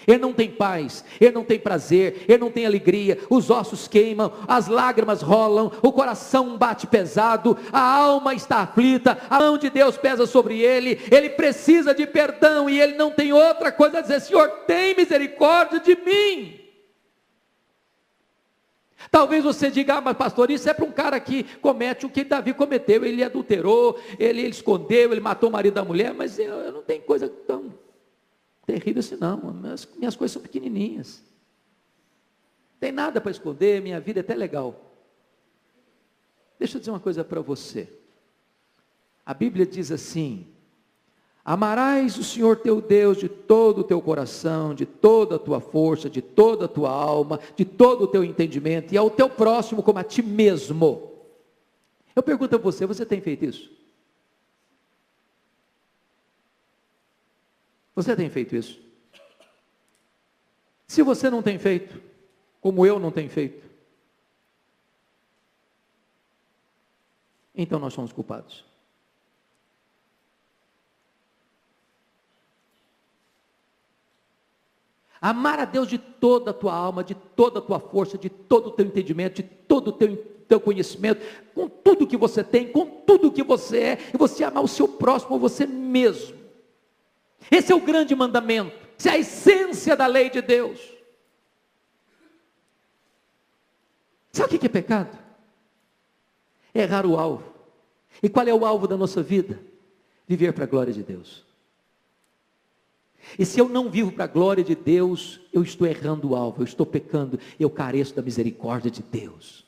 [0.06, 4.32] Ele não tem paz, ele não tem prazer, ele não tem alegria, os ossos queimam,
[4.46, 9.96] as lágrimas rolam, o coração bate pesado, a alma está aflita, a mão de Deus
[9.96, 14.20] pesa sobre ele, ele precisa de perdão e ele não tem outra coisa a dizer:
[14.20, 16.60] Senhor, tem misericórdia de mim.
[19.10, 22.22] Talvez você diga, ah, mas pastor, isso é para um cara que comete o que
[22.22, 26.52] Davi cometeu, ele adulterou, ele, ele escondeu, ele matou o marido da mulher, mas eu,
[26.52, 27.72] eu não tenho coisa tão
[28.70, 29.52] terrível assim, não.
[29.52, 31.22] Minhas, minhas coisas são pequenininhas.
[32.78, 34.94] Tem nada para esconder, minha vida é até legal.
[36.58, 37.88] Deixa eu dizer uma coisa para você.
[39.26, 40.46] A Bíblia diz assim:
[41.44, 46.08] Amarás o Senhor teu Deus de todo o teu coração, de toda a tua força,
[46.08, 49.98] de toda a tua alma, de todo o teu entendimento, e ao teu próximo como
[49.98, 51.10] a ti mesmo.
[52.14, 53.79] Eu pergunto a você: você tem feito isso?
[58.02, 58.80] Você tem feito isso?
[60.86, 62.00] Se você não tem feito,
[62.58, 63.68] como eu não tenho feito,
[67.54, 68.64] então nós somos culpados.
[75.20, 78.68] Amar a Deus de toda a tua alma, de toda a tua força, de todo
[78.68, 80.16] o teu entendimento, de todo o teu,
[80.48, 81.20] teu conhecimento,
[81.54, 84.88] com tudo que você tem, com tudo que você é, e você amar o seu
[84.88, 86.39] próximo, você mesmo.
[87.48, 90.80] Esse é o grande mandamento, essa é a essência da lei de Deus.
[94.32, 95.18] Sabe o que é pecado?
[96.74, 97.52] É errar o alvo.
[98.22, 99.60] E qual é o alvo da nossa vida?
[100.26, 101.44] Viver para a glória de Deus.
[103.38, 106.62] E se eu não vivo para a glória de Deus, eu estou errando o alvo,
[106.62, 109.66] eu estou pecando, eu careço da misericórdia de Deus.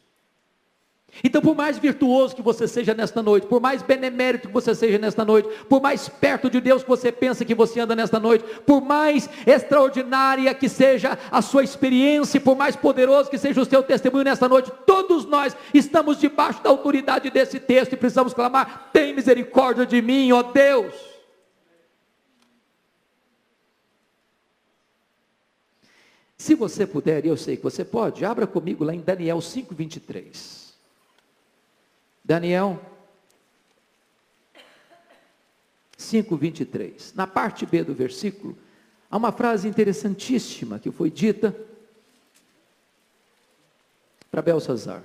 [1.23, 4.99] Então, por mais virtuoso que você seja nesta noite, por mais benemérito que você seja
[4.99, 8.45] nesta noite, por mais perto de Deus que você pensa que você anda nesta noite,
[8.67, 13.83] por mais extraordinária que seja a sua experiência, por mais poderoso que seja o seu
[13.83, 19.15] testemunho nesta noite, todos nós estamos debaixo da autoridade desse texto e precisamos clamar: tem
[19.15, 20.95] misericórdia de mim, ó Deus.
[26.39, 30.62] Se você puder, e eu sei que você pode, abra comigo lá em Daniel 5:23.
[32.33, 32.81] Daniel
[35.99, 37.13] 5:23.
[37.15, 38.57] Na parte B do versículo,
[39.11, 41.55] há uma frase interessantíssima que foi dita
[44.31, 45.03] para Belsazar.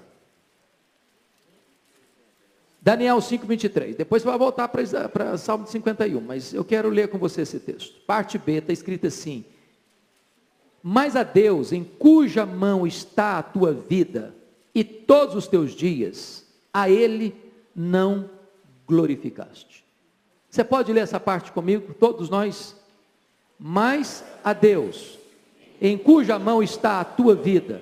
[2.81, 3.97] Daniel 5:23.
[3.97, 7.99] Depois vai voltar para, Salmo 51, mas eu quero ler com você esse texto.
[8.05, 9.43] Parte B está escrito assim:
[10.81, 14.33] Mas a Deus, em cuja mão está a tua vida
[14.73, 16.46] e todos os teus dias,
[16.77, 17.35] a Ele
[17.75, 18.29] não
[18.87, 19.83] glorificaste.
[20.47, 22.79] Você pode ler essa parte comigo, todos nós?
[23.57, 25.17] Mas a Deus,
[25.81, 27.81] em cuja mão está a tua vida,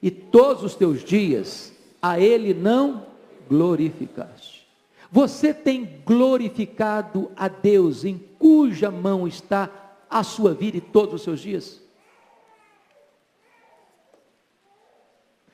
[0.00, 3.04] e todos os teus dias, a Ele não
[3.46, 4.66] glorificaste.
[5.10, 9.68] Você tem glorificado a Deus, em cuja mão está
[10.08, 11.82] a sua vida e todos os seus dias?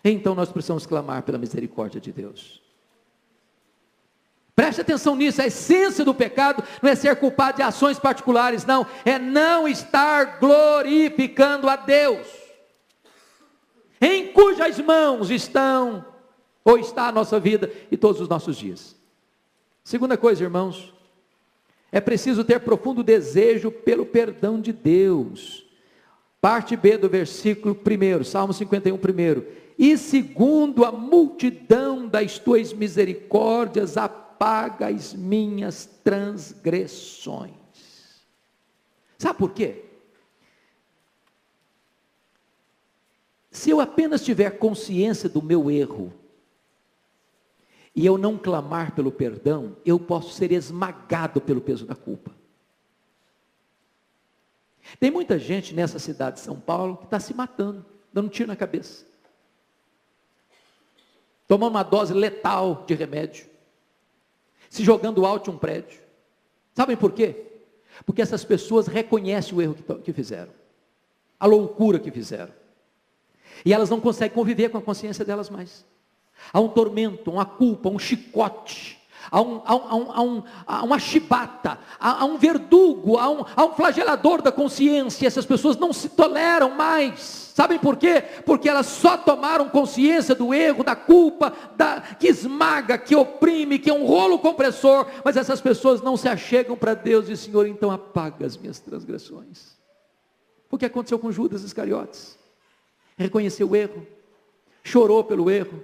[0.05, 2.68] Então nós precisamos clamar pela misericórdia de Deus.
[4.59, 8.85] Preste atenção nisso, a essência do pecado não é ser culpado de ações particulares, não,
[9.05, 12.27] é não estar glorificando a Deus,
[14.01, 16.05] em cujas mãos estão,
[16.64, 18.97] ou está a nossa vida e todos os nossos dias.
[19.85, 20.92] Segunda coisa, irmãos,
[21.92, 25.64] é preciso ter profundo desejo pelo perdão de Deus.
[26.40, 27.79] Parte B do versículo
[28.21, 28.99] 1, Salmo 51, 1.
[29.79, 33.97] E segundo a multidão das tuas misericórdias,
[34.38, 37.53] apaga as minhas transgressões.
[39.18, 39.85] Sabe por quê?
[43.51, 46.14] Se eu apenas tiver consciência do meu erro,
[47.96, 52.31] e eu não clamar pelo perdão, eu posso ser esmagado pelo peso da culpa.
[55.01, 58.46] Tem muita gente nessa cidade de São Paulo que está se matando, dando um tiro
[58.46, 59.05] na cabeça,
[61.48, 63.58] tomando uma dose letal de remédio,
[64.69, 66.01] se jogando alto de um prédio.
[66.75, 67.47] Sabem por quê?
[68.05, 70.53] Porque essas pessoas reconhecem o erro que fizeram,
[71.39, 72.53] a loucura que fizeram,
[73.65, 75.85] e elas não conseguem conviver com a consciência delas mais.
[76.53, 78.99] Há um tormento, uma culpa, um chicote,
[79.31, 83.64] há, um, há, um, há, um, há uma chibata, há um verdugo, há um, há
[83.64, 85.27] um flagelador da consciência.
[85.27, 87.49] Essas pessoas não se toleram mais.
[87.59, 88.23] Sabem por quê?
[88.47, 93.91] Porque elas só tomaram consciência do erro, da culpa, da, que esmaga, que oprime, que
[93.91, 95.07] é um rolo compressor.
[95.25, 99.77] Mas essas pessoas não se achegam para Deus e Senhor, então apaga as minhas transgressões.
[100.71, 102.38] O que aconteceu com Judas Iscariotes?
[103.17, 104.07] Reconheceu o erro,
[104.85, 105.83] chorou pelo erro,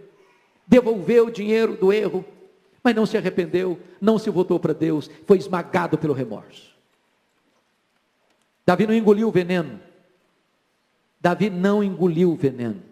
[0.67, 2.25] devolveu o dinheiro do erro,
[2.85, 6.75] mas não se arrependeu, não se voltou para Deus, foi esmagado pelo remorso.
[8.65, 9.81] Davi não engoliu o veneno.
[11.21, 12.83] Davi não engoliu o veneno.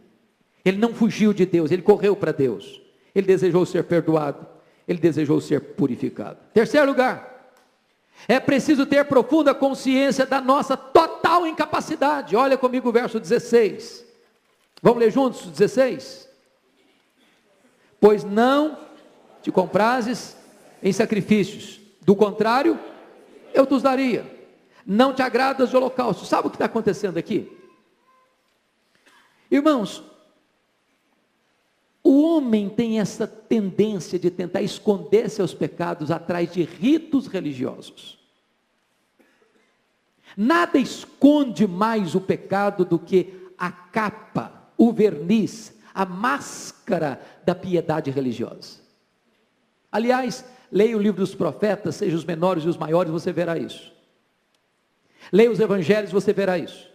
[0.65, 2.81] Ele não fugiu de Deus, ele correu para Deus.
[3.15, 4.47] Ele desejou ser perdoado,
[4.89, 6.39] ele desejou ser purificado.
[6.55, 7.53] Terceiro lugar,
[8.27, 12.35] é preciso ter profunda consciência da nossa total incapacidade.
[12.35, 14.05] Olha comigo o verso 16.
[14.83, 16.33] Vamos ler juntos 16?
[18.03, 18.77] pois não
[19.43, 20.37] te comprases
[20.83, 22.79] em sacrifícios, do contrário,
[23.53, 24.25] eu te os daria.
[24.85, 26.25] Não te agradas de holocausto.
[26.25, 27.51] Sabe o que está acontecendo aqui?
[29.51, 30.03] Irmãos,
[32.03, 38.19] o homem tem essa tendência de tentar esconder seus pecados atrás de ritos religiosos.
[40.37, 48.11] Nada esconde mais o pecado do que a capa, o verniz, a máscara da piedade
[48.11, 48.82] religiosa.
[49.93, 53.93] Aliás, leia o livro dos profetas, seja os menores e os maiores, você verá isso.
[55.31, 56.91] Leia os evangelhos, você verá isso.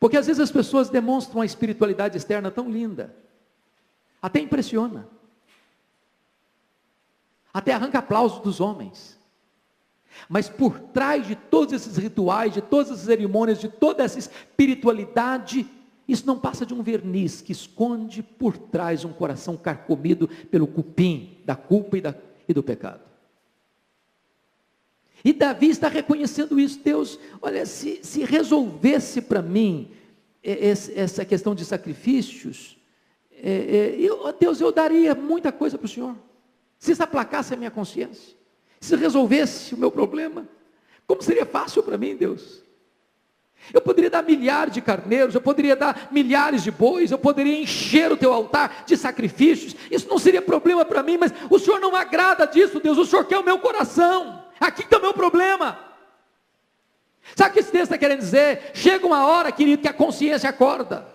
[0.00, 3.14] Porque às vezes as pessoas demonstram uma espiritualidade externa tão linda,
[4.22, 5.06] até impressiona,
[7.52, 9.18] até arranca aplausos dos homens.
[10.28, 15.68] Mas por trás de todos esses rituais, de todas essas cerimônias, de toda essa espiritualidade,
[16.08, 21.42] isso não passa de um verniz que esconde por trás um coração carcomido pelo cupim
[21.44, 22.14] da culpa e, da,
[22.48, 23.02] e do pecado.
[25.22, 26.80] E Davi está reconhecendo isso.
[26.82, 29.90] Deus, olha, se, se resolvesse para mim
[30.42, 32.78] essa questão de sacrifícios,
[33.30, 36.16] é, é, eu, Deus, eu daria muita coisa para o Senhor.
[36.78, 38.34] Se isso aplacasse a minha consciência,
[38.80, 40.48] se resolvesse o meu problema,
[41.06, 42.62] como seria fácil para mim, Deus?
[43.72, 48.10] Eu poderia dar milhares de carneiros, eu poderia dar milhares de bois, eu poderia encher
[48.10, 49.76] o teu altar de sacrifícios.
[49.90, 52.96] Isso não seria problema para mim, mas o Senhor não agrada disso, Deus.
[52.96, 54.42] O Senhor quer o meu coração.
[54.58, 55.78] Aqui está o meu problema.
[57.36, 58.70] Sabe o que esse texto está querendo dizer?
[58.74, 61.06] Chega uma hora, querido, que a consciência acorda.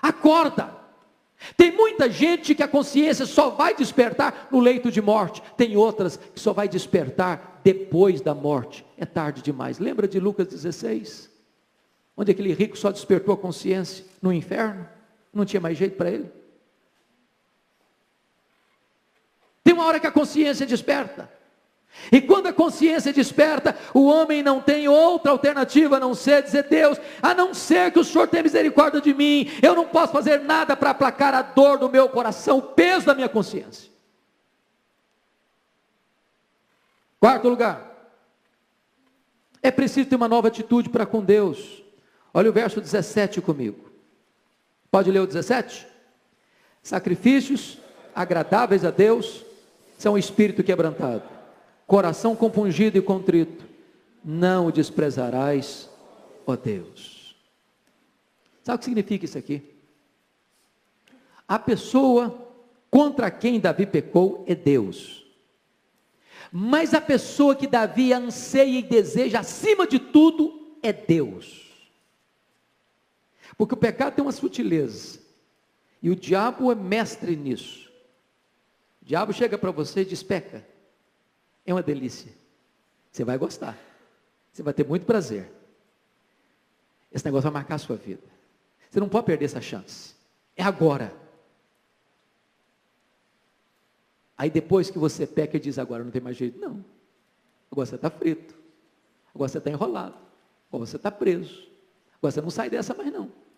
[0.00, 0.78] Acorda.
[1.56, 5.42] Tem muita gente que a consciência só vai despertar no leito de morte.
[5.56, 8.84] Tem outras que só vai despertar depois da morte.
[8.96, 9.78] É tarde demais.
[9.78, 11.29] Lembra de Lucas 16?
[12.20, 14.86] Onde aquele rico só despertou a consciência no inferno,
[15.32, 16.30] não tinha mais jeito para ele.
[19.64, 21.32] Tem uma hora que a consciência desperta.
[22.12, 26.64] E quando a consciência desperta, o homem não tem outra alternativa a não ser dizer:
[26.64, 30.40] Deus, a não ser que o Senhor tenha misericórdia de mim, eu não posso fazer
[30.40, 33.90] nada para aplacar a dor do meu coração, o peso da minha consciência.
[37.18, 38.12] Quarto lugar,
[39.62, 41.80] é preciso ter uma nova atitude para com Deus.
[42.32, 43.90] Olha o verso 17 comigo.
[44.90, 45.86] Pode ler o 17?
[46.82, 47.78] Sacrifícios
[48.14, 49.44] agradáveis a Deus
[49.98, 51.22] são espírito quebrantado,
[51.86, 53.64] coração compungido e contrito,
[54.24, 55.90] não o desprezarás,
[56.46, 57.36] ó Deus.
[58.62, 59.62] Sabe o que significa isso aqui?
[61.46, 62.48] A pessoa
[62.90, 65.26] contra quem Davi pecou é Deus.
[66.52, 71.69] Mas a pessoa que Davi anseia e deseja acima de tudo é Deus.
[73.60, 75.20] Porque o pecado tem uma sutileza.
[76.00, 77.92] E o diabo é mestre nisso.
[79.02, 80.66] O diabo chega para você e diz: peca.
[81.66, 82.32] É uma delícia.
[83.12, 83.78] Você vai gostar.
[84.50, 85.52] Você vai ter muito prazer.
[87.12, 88.22] Esse negócio vai marcar a sua vida.
[88.88, 90.14] Você não pode perder essa chance.
[90.56, 91.14] É agora.
[94.38, 96.82] Aí depois que você peca e diz agora não tem mais jeito, não.
[97.70, 98.54] Agora você está frito.
[99.34, 100.16] Agora você está enrolado.
[100.70, 101.68] Agora você está preso.
[102.16, 103.49] Agora você não sai dessa mais não.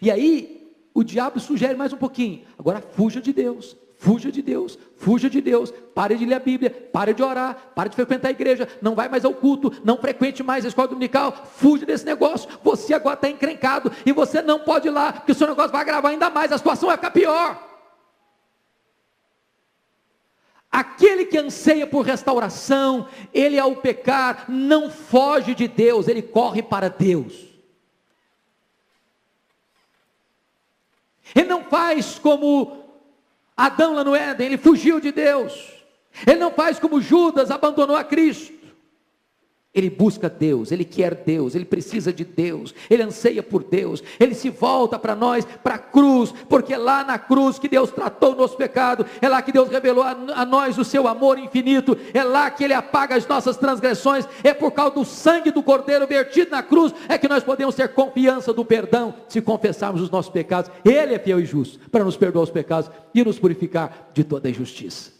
[0.00, 2.42] E aí, o diabo sugere mais um pouquinho.
[2.58, 3.76] Agora fuja de Deus.
[3.98, 7.88] Fuja de Deus, fuja de Deus, pare de ler a Bíblia, pare de orar, pare
[7.88, 11.46] de frequentar a igreja, não vai mais ao culto, não frequente mais a escola dominical,
[11.54, 12.48] fuja desse negócio.
[12.62, 15.80] Você agora está encrencado e você não pode ir lá, porque o seu negócio vai
[15.80, 17.58] agravar ainda mais, a situação vai ficar pior.
[20.70, 26.90] Aquele que anseia por restauração, ele ao pecar não foge de Deus, ele corre para
[26.90, 27.55] Deus.
[31.34, 32.84] Ele não faz como
[33.56, 35.72] Adão lá no Éden, ele fugiu de Deus.
[36.26, 38.55] Ele não faz como Judas, abandonou a Cristo.
[39.76, 44.34] Ele busca Deus, ele quer Deus, ele precisa de Deus, ele anseia por Deus, ele
[44.34, 48.32] se volta para nós, para a cruz, porque é lá na cruz que Deus tratou
[48.32, 51.94] o nosso pecado, é lá que Deus revelou a, a, nós o seu amor infinito,
[52.14, 56.06] é lá que ele apaga as nossas transgressões, é por causa do sangue do Cordeiro
[56.06, 60.32] vertido na cruz, é que nós podemos ter confiança do perdão, se confessarmos os nossos
[60.32, 60.70] pecados.
[60.82, 64.48] Ele é fiel e justo para nos perdoar os pecados e nos purificar de toda
[64.48, 65.12] injustiça.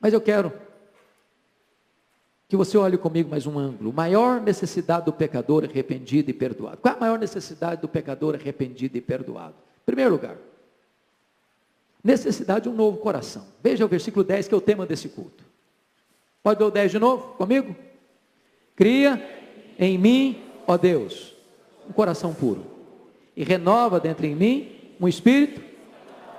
[0.00, 0.67] Mas eu quero
[2.48, 3.92] que você olhe comigo mais um ângulo.
[3.92, 6.78] Maior necessidade do pecador arrependido e perdoado.
[6.78, 9.54] Qual a maior necessidade do pecador arrependido e perdoado?
[9.82, 10.36] Em primeiro lugar,
[12.02, 13.46] necessidade de um novo coração.
[13.62, 15.44] Veja o versículo 10, que é o tema desse culto.
[16.42, 17.76] Pode ver o 10 de novo comigo?
[18.74, 19.22] Cria
[19.78, 21.36] em mim, ó Deus,
[21.86, 22.64] um coração puro.
[23.36, 25.60] E renova dentro em mim um espírito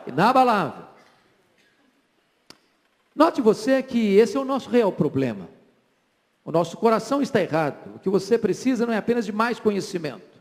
[0.08, 0.86] inabalável.
[3.16, 5.59] Note você que esse é o nosso real problema.
[6.44, 7.96] O nosso coração está errado.
[7.96, 10.40] O que você precisa não é apenas de mais conhecimento,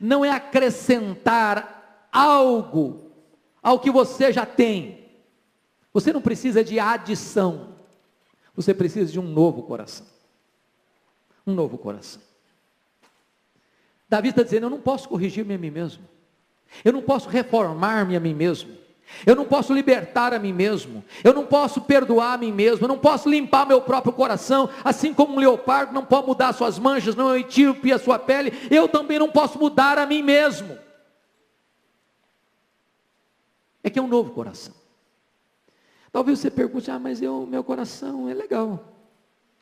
[0.00, 3.10] não é acrescentar algo
[3.62, 5.06] ao que você já tem.
[5.92, 7.74] Você não precisa de adição,
[8.54, 10.06] você precisa de um novo coração.
[11.46, 12.22] Um novo coração.
[14.08, 16.04] Davi está dizendo: Eu não posso corrigir-me a mim mesmo,
[16.84, 18.76] eu não posso reformar-me a mim mesmo,
[19.26, 22.88] eu não posso libertar a mim mesmo, eu não posso perdoar a mim mesmo, eu
[22.88, 27.14] não posso limpar meu próprio coração, assim como um leopardo não pode mudar suas manchas,
[27.14, 30.78] não é etíope a sua pele, eu também não posso mudar a mim mesmo.
[33.82, 34.74] É que é um novo coração.
[36.12, 38.84] Talvez você pergunte, ah, mas eu, meu coração é legal,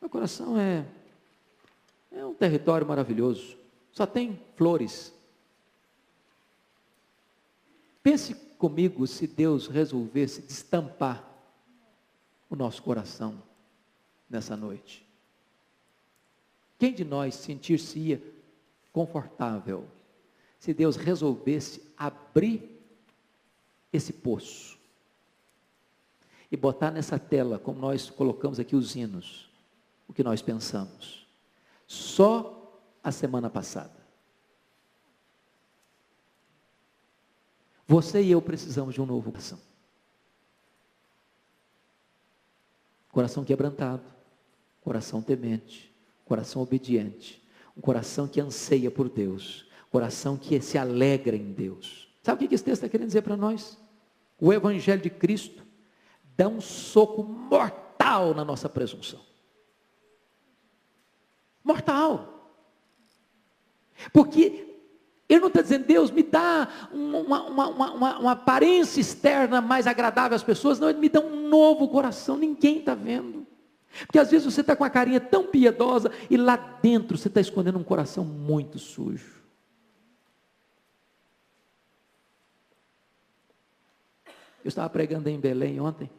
[0.01, 0.85] meu coração é,
[2.13, 3.57] é um território maravilhoso,
[3.93, 5.13] só tem flores.
[8.03, 11.25] Pense comigo se Deus resolvesse destampar
[12.51, 13.41] o nosso coração
[14.29, 15.07] nessa noite?
[16.79, 18.23] Quem de nós sentir-se-ia
[18.93, 19.87] confortável
[20.59, 22.83] se Deus resolvesse abrir
[23.93, 24.77] esse poço
[26.51, 29.49] e botar nessa tela, como nós colocamos aqui os hinos,
[30.09, 31.27] o que nós pensamos?
[31.87, 34.08] Só a semana passada.
[37.89, 39.59] Você e eu precisamos de um novo coração.
[43.11, 44.05] Coração quebrantado,
[44.83, 45.91] coração temente,
[46.27, 47.43] coração obediente,
[47.75, 52.15] um coração que anseia por Deus, coração que se alegra em Deus.
[52.23, 53.79] Sabe o que esse texto está querendo dizer para nós?
[54.39, 55.65] O Evangelho de Cristo
[56.37, 59.25] dá um soco mortal na nossa presunção.
[61.65, 62.53] Mortal.
[64.13, 64.68] Porque
[65.29, 70.35] ele não está dizendo, Deus, me dá uma, uma, uma, uma, aparência externa mais agradável
[70.35, 70.79] às pessoas.
[70.79, 72.39] Não, Ele me dá um novo coração.
[72.39, 73.47] Ninguém está vendo.
[74.07, 77.41] Porque às vezes você está com a carinha tão piedosa e lá dentro você está
[77.43, 79.39] escondendo um coração muito sujo.
[84.65, 86.11] Eu estava pregando em Belém ontem.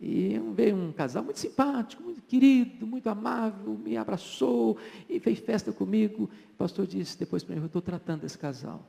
[0.00, 4.76] E veio um casal muito simpático, muito querido, muito amável, me abraçou
[5.08, 6.30] e fez festa comigo.
[6.52, 8.84] O pastor disse depois para mim: Eu estou tratando desse casal.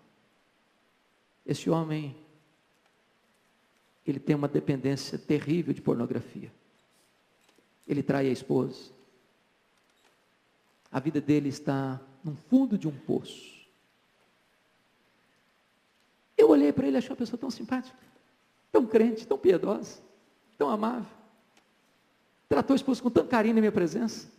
[1.45, 2.13] Esse homem,
[4.05, 6.51] ele tem uma dependência terrível de pornografia.
[7.87, 8.91] Ele trai a esposa.
[10.91, 13.55] a vida dele está no fundo de um poço.
[16.37, 17.97] Eu olhei para ele e achei uma pessoa tão simpática,
[18.71, 20.01] tão crente, tão piedosa,
[20.57, 21.11] tão amável.
[22.49, 24.29] Tratou a esposa com tanto carinho na minha presença.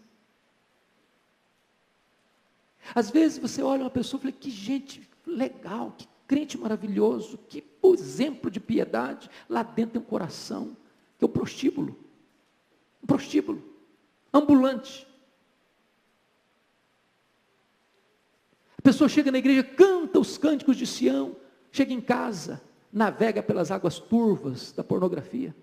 [2.94, 7.62] Às vezes você olha uma pessoa e fala, que gente legal, que crente maravilhoso, que
[7.94, 9.30] exemplo de piedade.
[9.48, 10.76] Lá dentro tem um coração,
[11.18, 11.96] que é o prostíbulo.
[13.02, 13.62] Um prostíbulo,
[14.32, 15.06] ambulante.
[18.76, 21.36] A pessoa chega na igreja, canta os cânticos de Sião,
[21.70, 22.62] chega em casa,
[22.92, 25.54] navega pelas águas turvas da pornografia.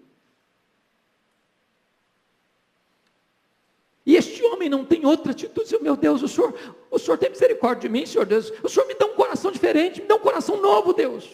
[4.05, 6.53] E este homem não tem outra atitude, meu Deus, o Senhor,
[6.89, 10.01] o Senhor tem misericórdia de mim, Senhor Deus, o Senhor me dá um coração diferente,
[10.01, 11.29] me dá um coração novo, Deus.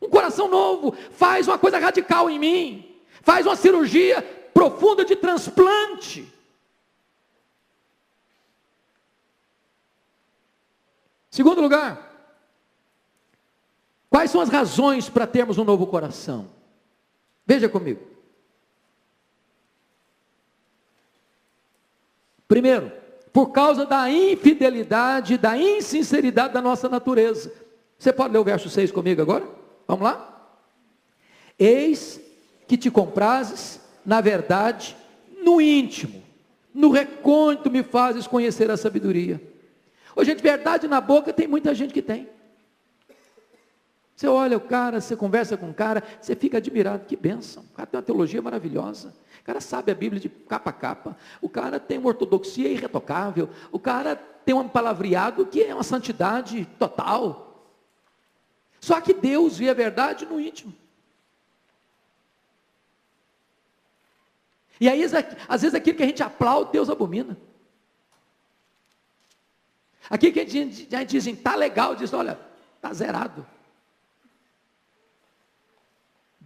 [0.00, 4.22] Um coração novo, faz uma coisa radical em mim, faz uma cirurgia
[4.52, 6.30] profunda de transplante.
[11.30, 12.10] Segundo lugar,
[14.10, 16.50] quais são as razões para termos um novo coração?
[17.46, 18.11] Veja comigo.
[22.52, 22.92] Primeiro,
[23.32, 27.50] por causa da infidelidade, da insinceridade da nossa natureza.
[27.98, 29.48] Você pode ler o verso 6 comigo agora?
[29.88, 30.52] Vamos lá?
[31.58, 32.20] Eis
[32.68, 34.94] que te comprases, na verdade,
[35.42, 36.22] no íntimo,
[36.74, 39.40] no recôndito me fazes conhecer a sabedoria.
[40.14, 42.28] Ô, gente, verdade na boca tem muita gente que tem.
[44.22, 47.64] Você olha o cara, você conversa com o cara, você fica admirado, que bênção.
[47.64, 49.12] O cara tem uma teologia maravilhosa.
[49.40, 51.16] O cara sabe a Bíblia de capa a capa.
[51.40, 53.50] O cara tem uma ortodoxia irretocável.
[53.72, 57.66] O cara tem um palavreado que é uma santidade total.
[58.80, 60.72] Só que Deus vê a verdade no íntimo.
[64.80, 65.02] E aí,
[65.48, 67.36] às vezes, aquilo que a gente aplaude, Deus abomina.
[70.08, 72.38] Aquilo que a gente, a gente diz, está legal, diz, olha,
[72.76, 73.44] está zerado.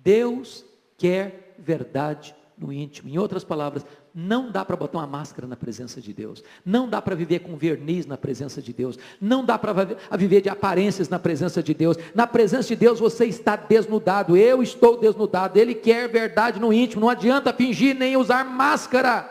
[0.07, 0.65] Deus
[0.97, 3.09] quer verdade no íntimo.
[3.09, 3.85] Em outras palavras,
[4.15, 6.45] não dá para botar uma máscara na presença de Deus.
[6.65, 8.97] Não dá para viver com verniz na presença de Deus.
[9.21, 9.73] Não dá para
[10.17, 11.97] viver de aparências na presença de Deus.
[12.15, 14.37] Na presença de Deus você está desnudado.
[14.37, 15.59] Eu estou desnudado.
[15.59, 17.01] Ele quer verdade no íntimo.
[17.01, 19.29] Não adianta fingir nem usar máscara.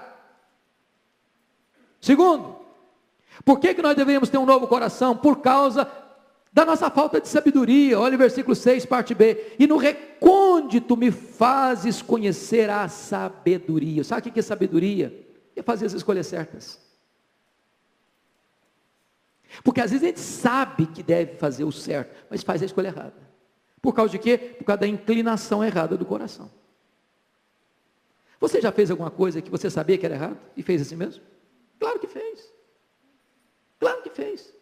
[2.01, 2.57] Segundo,
[3.45, 5.15] por que, que nós devemos ter um novo coração?
[5.15, 5.89] Por causa
[6.55, 7.99] da nossa falta de sabedoria.
[7.99, 9.57] Olha o versículo 6, parte B.
[9.59, 14.05] E no recôndito me fazes conhecer a sabedoria.
[14.05, 15.27] Sabe o que é sabedoria?
[15.53, 16.79] É fazer as escolhas certas.
[19.65, 22.87] Porque às vezes a gente sabe que deve fazer o certo, mas faz a escolha
[22.87, 23.13] errada.
[23.81, 24.37] Por causa de quê?
[24.37, 26.49] Por causa da inclinação errada do coração.
[28.39, 31.21] Você já fez alguma coisa que você sabia que era errado e fez assim mesmo?
[31.77, 32.49] Claro que fez.
[33.77, 34.55] Claro que fez.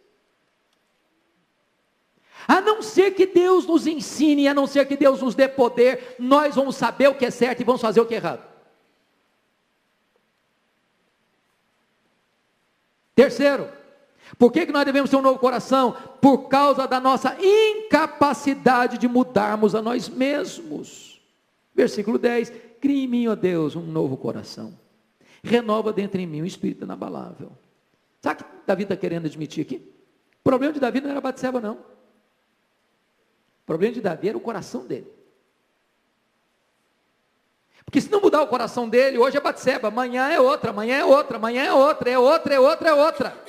[2.48, 6.16] A não ser que Deus nos ensine, a não ser que Deus nos dê poder,
[6.20, 8.44] nós vamos saber o que é certo e vamos fazer o que é errado.
[13.16, 13.70] Terceiro,
[14.38, 15.96] por que, que nós devemos ter um novo coração?
[16.20, 21.22] Por causa da nossa incapacidade de mudarmos a nós mesmos.
[21.76, 24.78] Versículo 10: Crie em mim, ó Deus, um novo coração.
[25.44, 27.52] Renova dentro em mim um espírito inabalável.
[28.22, 29.76] Sabe o que Davi está querendo admitir aqui?
[30.40, 31.78] O problema de Davi não era Batseba, não.
[33.64, 35.08] O problema de Davi era o coração dele.
[37.86, 41.06] Porque se não mudar o coração dele, hoje é Batseba, amanhã é outra, amanhã é
[41.06, 43.44] outra, amanhã é outra, é outra, é outra, é outra.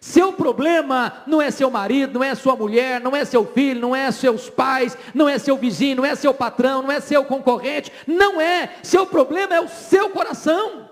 [0.00, 3.94] Seu problema não é seu marido, não é sua mulher, não é seu filho, não
[3.94, 7.92] é seus pais, não é seu vizinho, não é seu patrão, não é seu concorrente,
[8.06, 8.76] não é.
[8.82, 10.89] Seu problema é o seu coração.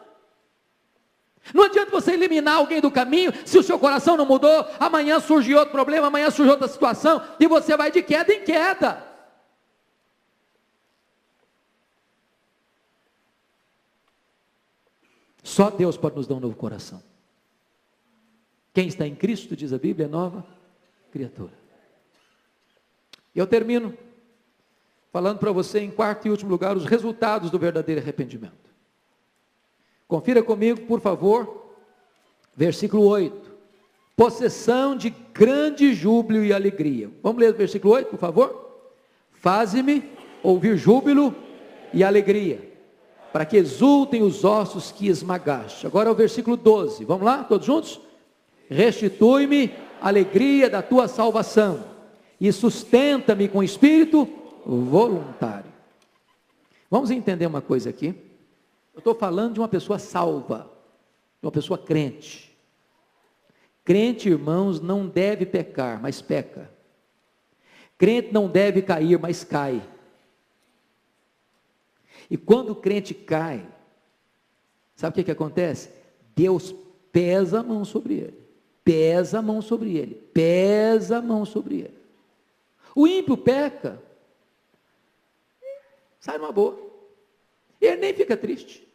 [1.55, 5.55] Não adianta você eliminar alguém do caminho, se o seu coração não mudou, amanhã surge
[5.55, 9.07] outro problema, amanhã surge outra situação, e você vai de queda em queda.
[15.43, 17.03] Só Deus pode nos dar um novo coração.
[18.75, 20.47] Quem está em Cristo, diz a Bíblia, é nova
[21.11, 21.53] criatura.
[23.35, 23.97] Eu termino
[25.11, 28.68] falando para você, em quarto e último lugar, os resultados do verdadeiro arrependimento.
[30.09, 31.75] Confira comigo, por favor,
[32.57, 33.53] versículo 8.
[34.17, 37.11] Possessão de grande júbilo e alegria.
[37.23, 38.81] Vamos ler o versículo 8, por favor?
[39.35, 40.03] Faze-me
[40.43, 41.35] ouvir júbilo
[41.93, 42.73] e alegria,
[43.33, 45.87] para que exultem os ossos que esmagaste.
[45.87, 47.05] Agora é o versículo 12.
[47.05, 48.01] Vamos lá, todos juntos?
[48.69, 51.85] Restitui-me a alegria da tua salvação
[52.41, 54.27] e sustenta-me com espírito
[54.65, 55.71] voluntário.
[56.91, 58.15] Vamos entender uma coisa aqui.
[58.99, 60.69] Eu estou falando de uma pessoa salva.
[61.41, 62.53] uma pessoa crente.
[63.85, 66.69] Crente, irmãos, não deve pecar, mas peca.
[67.97, 69.89] Crente não deve cair, mas cai.
[72.29, 73.65] E quando o crente cai,
[74.97, 75.91] sabe o que, que acontece?
[76.35, 76.75] Deus
[77.13, 78.43] pesa a mão sobre ele,
[78.83, 81.99] pesa a mão sobre ele, pesa a mão sobre ele.
[82.97, 84.03] O ímpio peca,
[86.19, 86.77] sai numa boa.
[87.81, 88.88] Ele nem fica triste.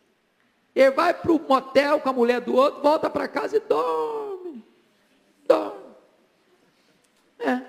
[0.76, 4.66] Ele vai para o motel com a mulher do outro, volta para casa e dorme.
[5.48, 5.84] Dorme.
[7.40, 7.62] É.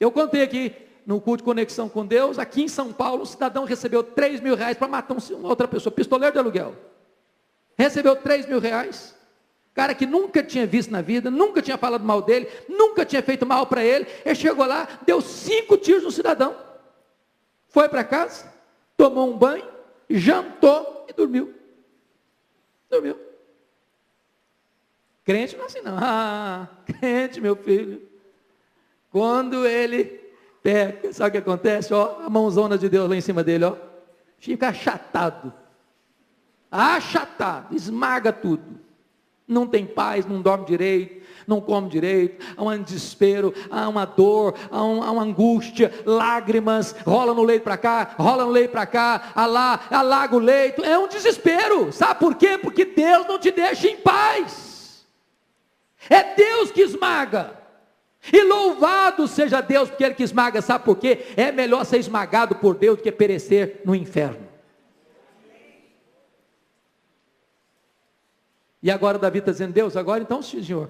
[0.00, 0.74] Eu contei aqui
[1.06, 4.54] no culto de conexão com Deus, aqui em São Paulo, um cidadão recebeu 3 mil
[4.54, 6.74] reais para matar uma outra pessoa, pistoleiro de aluguel.
[7.76, 9.14] Recebeu 3 mil reais.
[9.74, 13.46] Cara que nunca tinha visto na vida, nunca tinha falado mal dele, nunca tinha feito
[13.46, 14.06] mal para ele.
[14.24, 16.54] Ele chegou lá, deu cinco tiros no cidadão.
[17.68, 18.52] Foi para casa,
[18.96, 19.66] tomou um banho,
[20.10, 21.54] jantou dormiu.
[22.90, 23.18] Dormiu.
[25.24, 25.96] Crente não é assim não.
[25.98, 28.02] Ah, crente, meu filho.
[29.10, 30.04] Quando ele
[30.62, 31.94] pega, sabe o que acontece?
[31.94, 33.76] Ó, a mãozona de Deus lá em cima dele, ó.
[34.38, 35.52] Fica achatado.
[36.70, 38.81] Achatado, esmaga tudo.
[39.52, 44.54] Não tem paz, não dorme direito, não come direito, há um desespero, há uma dor,
[44.70, 48.86] há, um, há uma angústia, lágrimas, rola no leito para cá, rola no leito para
[48.86, 52.58] cá, alá, alaga o leito, é um desespero, sabe por quê?
[52.58, 55.04] Porque Deus não te deixa em paz,
[56.08, 57.58] é Deus que esmaga,
[58.32, 61.26] e louvado seja Deus, porque Ele que esmaga, sabe por quê?
[61.36, 64.51] É melhor ser esmagado por Deus do que perecer no inferno.
[68.82, 70.88] E agora Davi está dizendo, Deus, agora então, Senhor,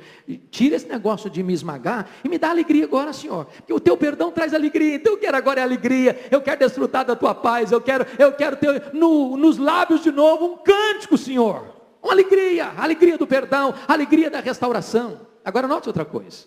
[0.50, 3.44] tira esse negócio de me esmagar e me dá alegria agora, Senhor.
[3.44, 4.94] Porque o teu perdão traz alegria.
[4.94, 6.18] Então eu quero agora é alegria.
[6.30, 7.70] Eu quero desfrutar da tua paz.
[7.70, 11.66] Eu quero, eu quero ter no, nos lábios de novo um cântico, Senhor.
[12.02, 15.20] Uma alegria, alegria do perdão, alegria da restauração.
[15.44, 16.46] Agora note outra coisa.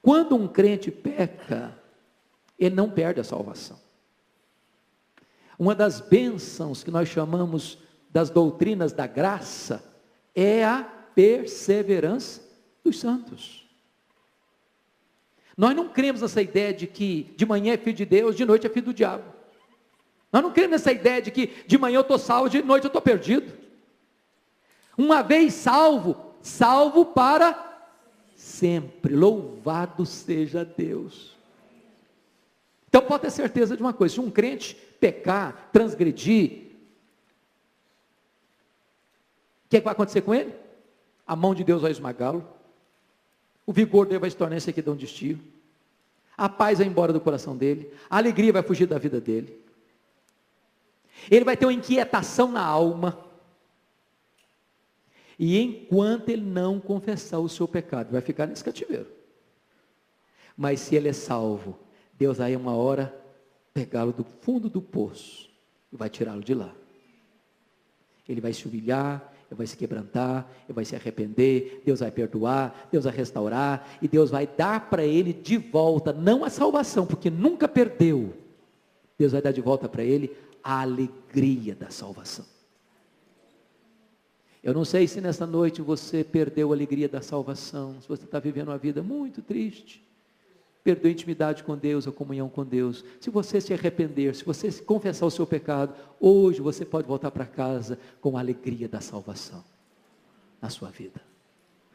[0.00, 1.78] Quando um crente peca,
[2.58, 3.78] ele não perde a salvação.
[5.58, 7.78] Uma das bênçãos que nós chamamos
[8.10, 9.95] das doutrinas da graça
[10.36, 10.84] é a
[11.14, 12.42] perseverança
[12.84, 13.66] dos santos.
[15.56, 18.66] Nós não cremos nessa ideia de que de manhã é filho de Deus, de noite
[18.66, 19.24] é filho do diabo.
[20.30, 22.88] Nós não cremos nessa ideia de que de manhã eu estou salvo, de noite eu
[22.88, 23.50] estou perdido.
[24.98, 27.88] Uma vez salvo, salvo para
[28.36, 29.16] sempre.
[29.16, 31.34] Louvado seja Deus.
[32.88, 36.65] Então pode ter certeza de uma coisa: se um crente pecar, transgredir,
[39.66, 40.54] o que, é que vai acontecer com ele?
[41.26, 42.46] A mão de Deus vai esmagá-lo.
[43.66, 45.40] O vigor dele vai se tornar sequidão de estio.
[46.36, 47.92] A paz vai embora do coração dele.
[48.08, 49.60] A alegria vai fugir da vida dele.
[51.28, 53.18] Ele vai ter uma inquietação na alma.
[55.36, 59.08] E enquanto ele não confessar o seu pecado, vai ficar nesse cativeiro.
[60.56, 61.76] Mas se ele é salvo,
[62.14, 63.14] Deus vai uma hora
[63.74, 65.50] pegá-lo do fundo do poço
[65.92, 66.72] e vai tirá-lo de lá.
[68.28, 72.88] Ele vai se humilhar, ele vai se quebrantar, ele vai se arrepender, Deus vai perdoar,
[72.90, 77.30] Deus vai restaurar, e Deus vai dar para ele de volta, não a salvação, porque
[77.30, 78.34] nunca perdeu.
[79.18, 82.44] Deus vai dar de volta para ele a alegria da salvação.
[84.62, 88.40] Eu não sei se nessa noite você perdeu a alegria da salvação, se você está
[88.40, 90.04] vivendo uma vida muito triste,
[90.86, 93.04] perdeu a intimidade com Deus, a comunhão com Deus.
[93.20, 97.44] Se você se arrepender, se você confessar o seu pecado, hoje você pode voltar para
[97.44, 99.64] casa com a alegria da salvação
[100.62, 101.20] na sua vida.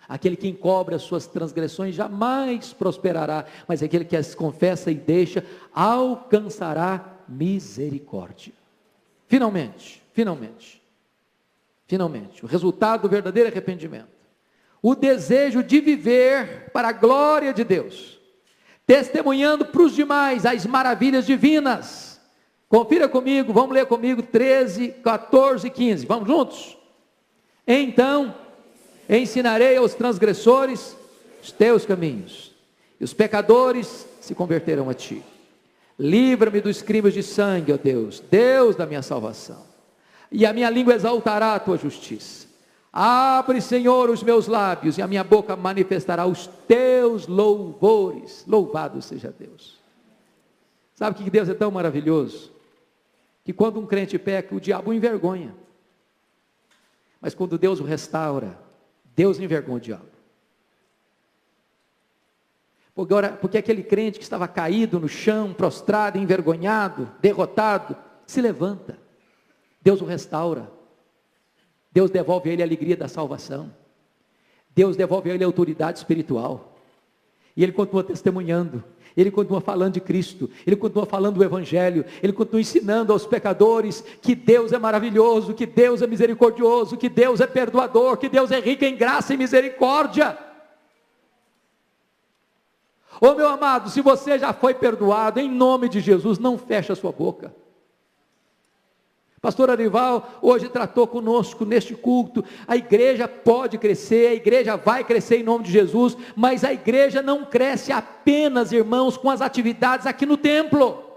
[0.09, 5.45] Aquele que encobre as suas transgressões jamais prosperará, mas aquele que as confessa e deixa
[5.73, 8.51] alcançará misericórdia.
[9.25, 10.81] Finalmente, finalmente,
[11.87, 14.09] finalmente, o resultado do verdadeiro arrependimento.
[14.81, 18.20] O desejo de viver para a glória de Deus
[18.91, 22.19] testemunhando para os demais as maravilhas divinas.
[22.67, 26.05] Confira comigo, vamos ler comigo 13, 14 e 15.
[26.05, 26.77] Vamos juntos?
[27.65, 28.35] Então
[29.07, 30.97] ensinarei aos transgressores
[31.41, 32.51] os teus caminhos,
[32.99, 35.23] e os pecadores se converterão a ti.
[35.97, 39.63] Livra-me dos crimes de sangue, ó Deus, Deus da minha salvação.
[40.29, 42.45] E a minha língua exaltará a tua justiça.
[42.93, 48.43] Abre, Senhor, os meus lábios e a minha boca manifestará os teus louvores.
[48.45, 49.79] Louvado seja Deus.
[50.93, 52.51] Sabe que Deus é tão maravilhoso?
[53.45, 55.55] Que quando um crente peca, o diabo o envergonha.
[57.21, 58.59] Mas quando Deus o restaura,
[59.15, 60.11] Deus envergonha o diabo.
[62.97, 67.95] Agora, porque aquele crente que estava caído no chão, prostrado, envergonhado, derrotado,
[68.27, 68.99] se levanta.
[69.81, 70.80] Deus o restaura.
[71.91, 73.71] Deus devolve a ele a alegria da salvação.
[74.73, 76.77] Deus devolve a ele a autoridade espiritual.
[77.55, 78.83] E ele continua testemunhando.
[79.15, 84.01] Ele continua falando de Cristo, ele continua falando do Evangelho, ele continua ensinando aos pecadores
[84.21, 88.59] que Deus é maravilhoso, que Deus é misericordioso, que Deus é perdoador, que Deus é
[88.61, 90.37] rico em graça e misericórdia.
[93.19, 96.91] Ô oh, meu amado, se você já foi perdoado, em nome de Jesus, não feche
[96.91, 97.53] a sua boca.
[99.41, 102.45] Pastor Arival hoje tratou conosco neste culto.
[102.67, 107.23] A igreja pode crescer, a igreja vai crescer em nome de Jesus, mas a igreja
[107.23, 111.10] não cresce apenas, irmãos, com as atividades aqui no templo.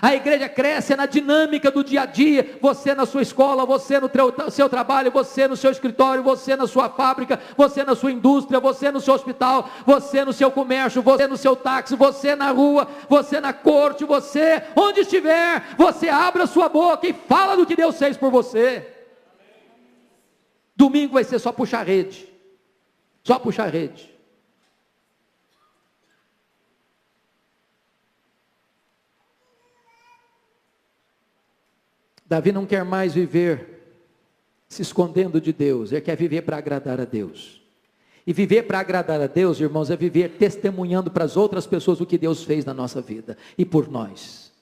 [0.00, 2.58] A igreja cresce na dinâmica do dia a dia.
[2.60, 4.10] Você na sua escola, você no
[4.50, 8.90] seu trabalho, você no seu escritório, você na sua fábrica, você na sua indústria, você
[8.90, 13.40] no seu hospital, você no seu comércio, você no seu táxi, você na rua, você
[13.40, 17.98] na corte, você onde estiver, você abre a sua boca e fala do que Deus
[17.98, 18.86] fez por você.
[20.74, 22.28] Domingo vai ser só puxar rede.
[23.24, 24.15] Só puxar rede.
[32.28, 33.76] Davi não quer mais viver
[34.68, 37.62] se escondendo de Deus, ele quer viver para agradar a Deus.
[38.26, 42.06] E viver para agradar a Deus, irmãos, é viver testemunhando para as outras pessoas o
[42.06, 44.52] que Deus fez na nossa vida e por nós.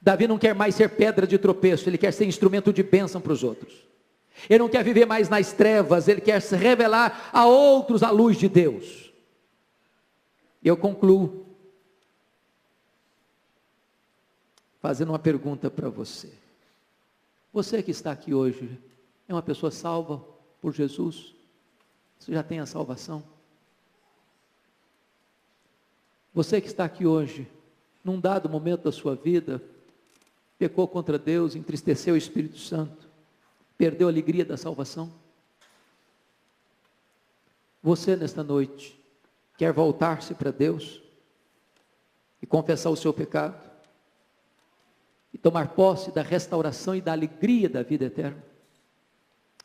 [0.00, 3.32] Davi não quer mais ser pedra de tropeço, ele quer ser instrumento de bênção para
[3.32, 3.88] os outros.
[4.48, 8.36] Ele não quer viver mais nas trevas, ele quer se revelar a outros a luz
[8.36, 9.12] de Deus.
[10.62, 11.44] Eu concluo
[14.80, 16.30] fazendo uma pergunta para você.
[17.58, 18.78] Você que está aqui hoje
[19.26, 20.24] é uma pessoa salva
[20.60, 21.34] por Jesus?
[22.16, 23.20] Você já tem a salvação?
[26.32, 27.50] Você que está aqui hoje,
[28.04, 29.60] num dado momento da sua vida,
[30.56, 33.08] pecou contra Deus, entristeceu o Espírito Santo,
[33.76, 35.12] perdeu a alegria da salvação?
[37.82, 38.96] Você nesta noite
[39.56, 41.02] quer voltar-se para Deus
[42.40, 43.67] e confessar o seu pecado?
[45.32, 48.42] E tomar posse da restauração e da alegria da vida eterna.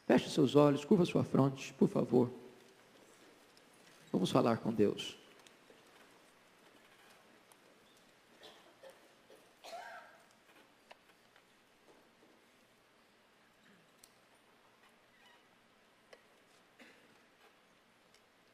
[0.05, 2.30] Feche seus olhos, curva sua fronte, por favor.
[4.11, 5.18] Vamos falar com Deus.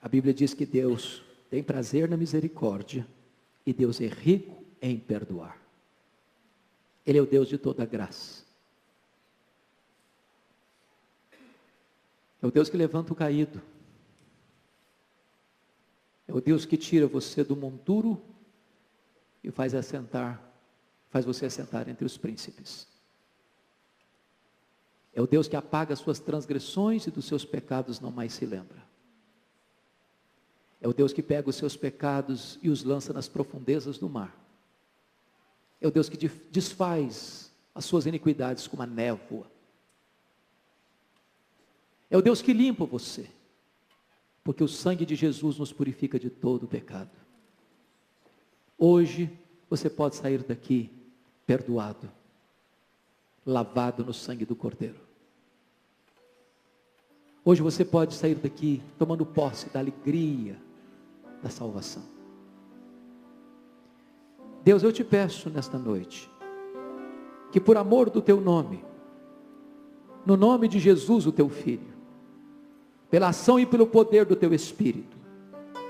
[0.02, 3.06] A Bíblia diz que Deus tem prazer na misericórdia
[3.66, 5.59] e Deus é rico em perdoar.
[7.10, 8.44] Ele é o Deus de toda graça.
[12.40, 13.60] É o Deus que levanta o caído.
[16.28, 18.22] É o Deus que tira você do monturo
[19.44, 20.40] e faz assentar,
[21.10, 22.88] faz você assentar entre os príncipes.
[25.12, 28.46] É o Deus que apaga as suas transgressões e dos seus pecados não mais se
[28.46, 28.84] lembra.
[30.80, 34.49] É o Deus que pega os seus pecados e os lança nas profundezas do mar.
[35.82, 36.18] É o Deus que
[36.52, 39.50] desfaz as suas iniquidades como a névoa.
[42.10, 43.30] É o Deus que limpa você.
[44.44, 47.12] Porque o sangue de Jesus nos purifica de todo o pecado.
[48.78, 49.30] Hoje
[49.70, 50.90] você pode sair daqui
[51.46, 52.10] perdoado,
[53.46, 55.00] lavado no sangue do Cordeiro.
[57.44, 60.58] Hoje você pode sair daqui tomando posse da alegria
[61.42, 62.19] da salvação.
[64.70, 66.30] Deus, eu te peço nesta noite,
[67.52, 68.86] que por amor do teu nome,
[70.24, 71.92] no nome de Jesus, o teu filho,
[73.10, 75.18] pela ação e pelo poder do teu Espírito,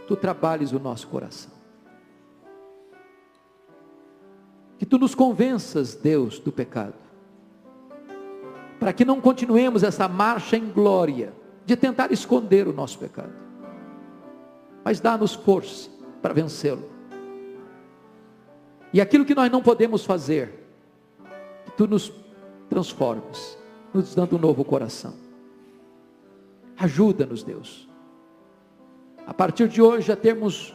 [0.08, 1.52] tu trabalhes o nosso coração.
[4.78, 6.96] Que tu nos convenças, Deus, do pecado,
[8.80, 11.34] para que não continuemos essa marcha em glória
[11.66, 13.34] de tentar esconder o nosso pecado,
[14.86, 15.90] mas dá-nos força
[16.22, 16.99] para vencê-lo
[18.92, 20.52] e aquilo que nós não podemos fazer,
[21.66, 22.12] que tu nos
[22.70, 23.58] transformes,
[23.94, 25.14] nos dando um novo coração.
[26.78, 27.88] Ajuda-nos, Deus.
[29.28, 30.74] A partir de hoje já temos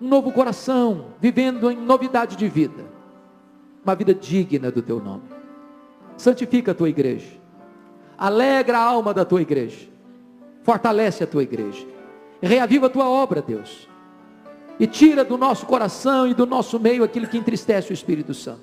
[0.00, 2.84] um novo coração, vivendo em novidade de vida.
[3.84, 5.24] Uma vida digna do teu nome.
[6.16, 7.40] Santifica a tua igreja.
[8.18, 9.88] Alegra a alma da tua igreja.
[10.62, 11.86] Fortalece a tua igreja.
[12.40, 13.91] Reaviva a tua obra, Deus
[14.78, 18.62] e tira do nosso coração e do nosso meio aquilo que entristece o Espírito Santo,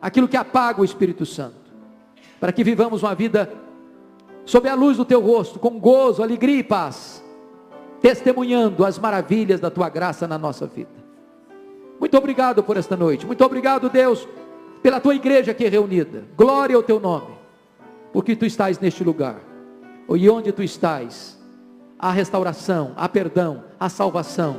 [0.00, 1.72] aquilo que apaga o Espírito Santo,
[2.38, 3.52] para que vivamos uma vida
[4.44, 7.24] sob a luz do teu rosto, com gozo, alegria e paz,
[8.00, 11.04] testemunhando as maravilhas da tua graça na nossa vida.
[11.98, 14.28] Muito obrigado por esta noite, muito obrigado, Deus,
[14.82, 16.24] pela tua igreja aqui reunida.
[16.36, 17.34] Glória ao teu nome.
[18.12, 19.40] porque tu estás neste lugar.
[20.08, 21.36] E onde tu estás,
[21.98, 24.56] há restauração, há perdão, há salvação,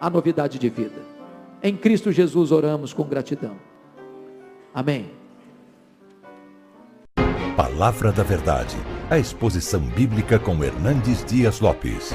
[0.00, 1.02] há novidade de vida.
[1.62, 3.56] Em Cristo Jesus oramos com gratidão.
[4.74, 5.10] Amém.
[7.56, 8.76] Palavra da Verdade,
[9.10, 12.14] a exposição bíblica com Hernandes Dias Lopes.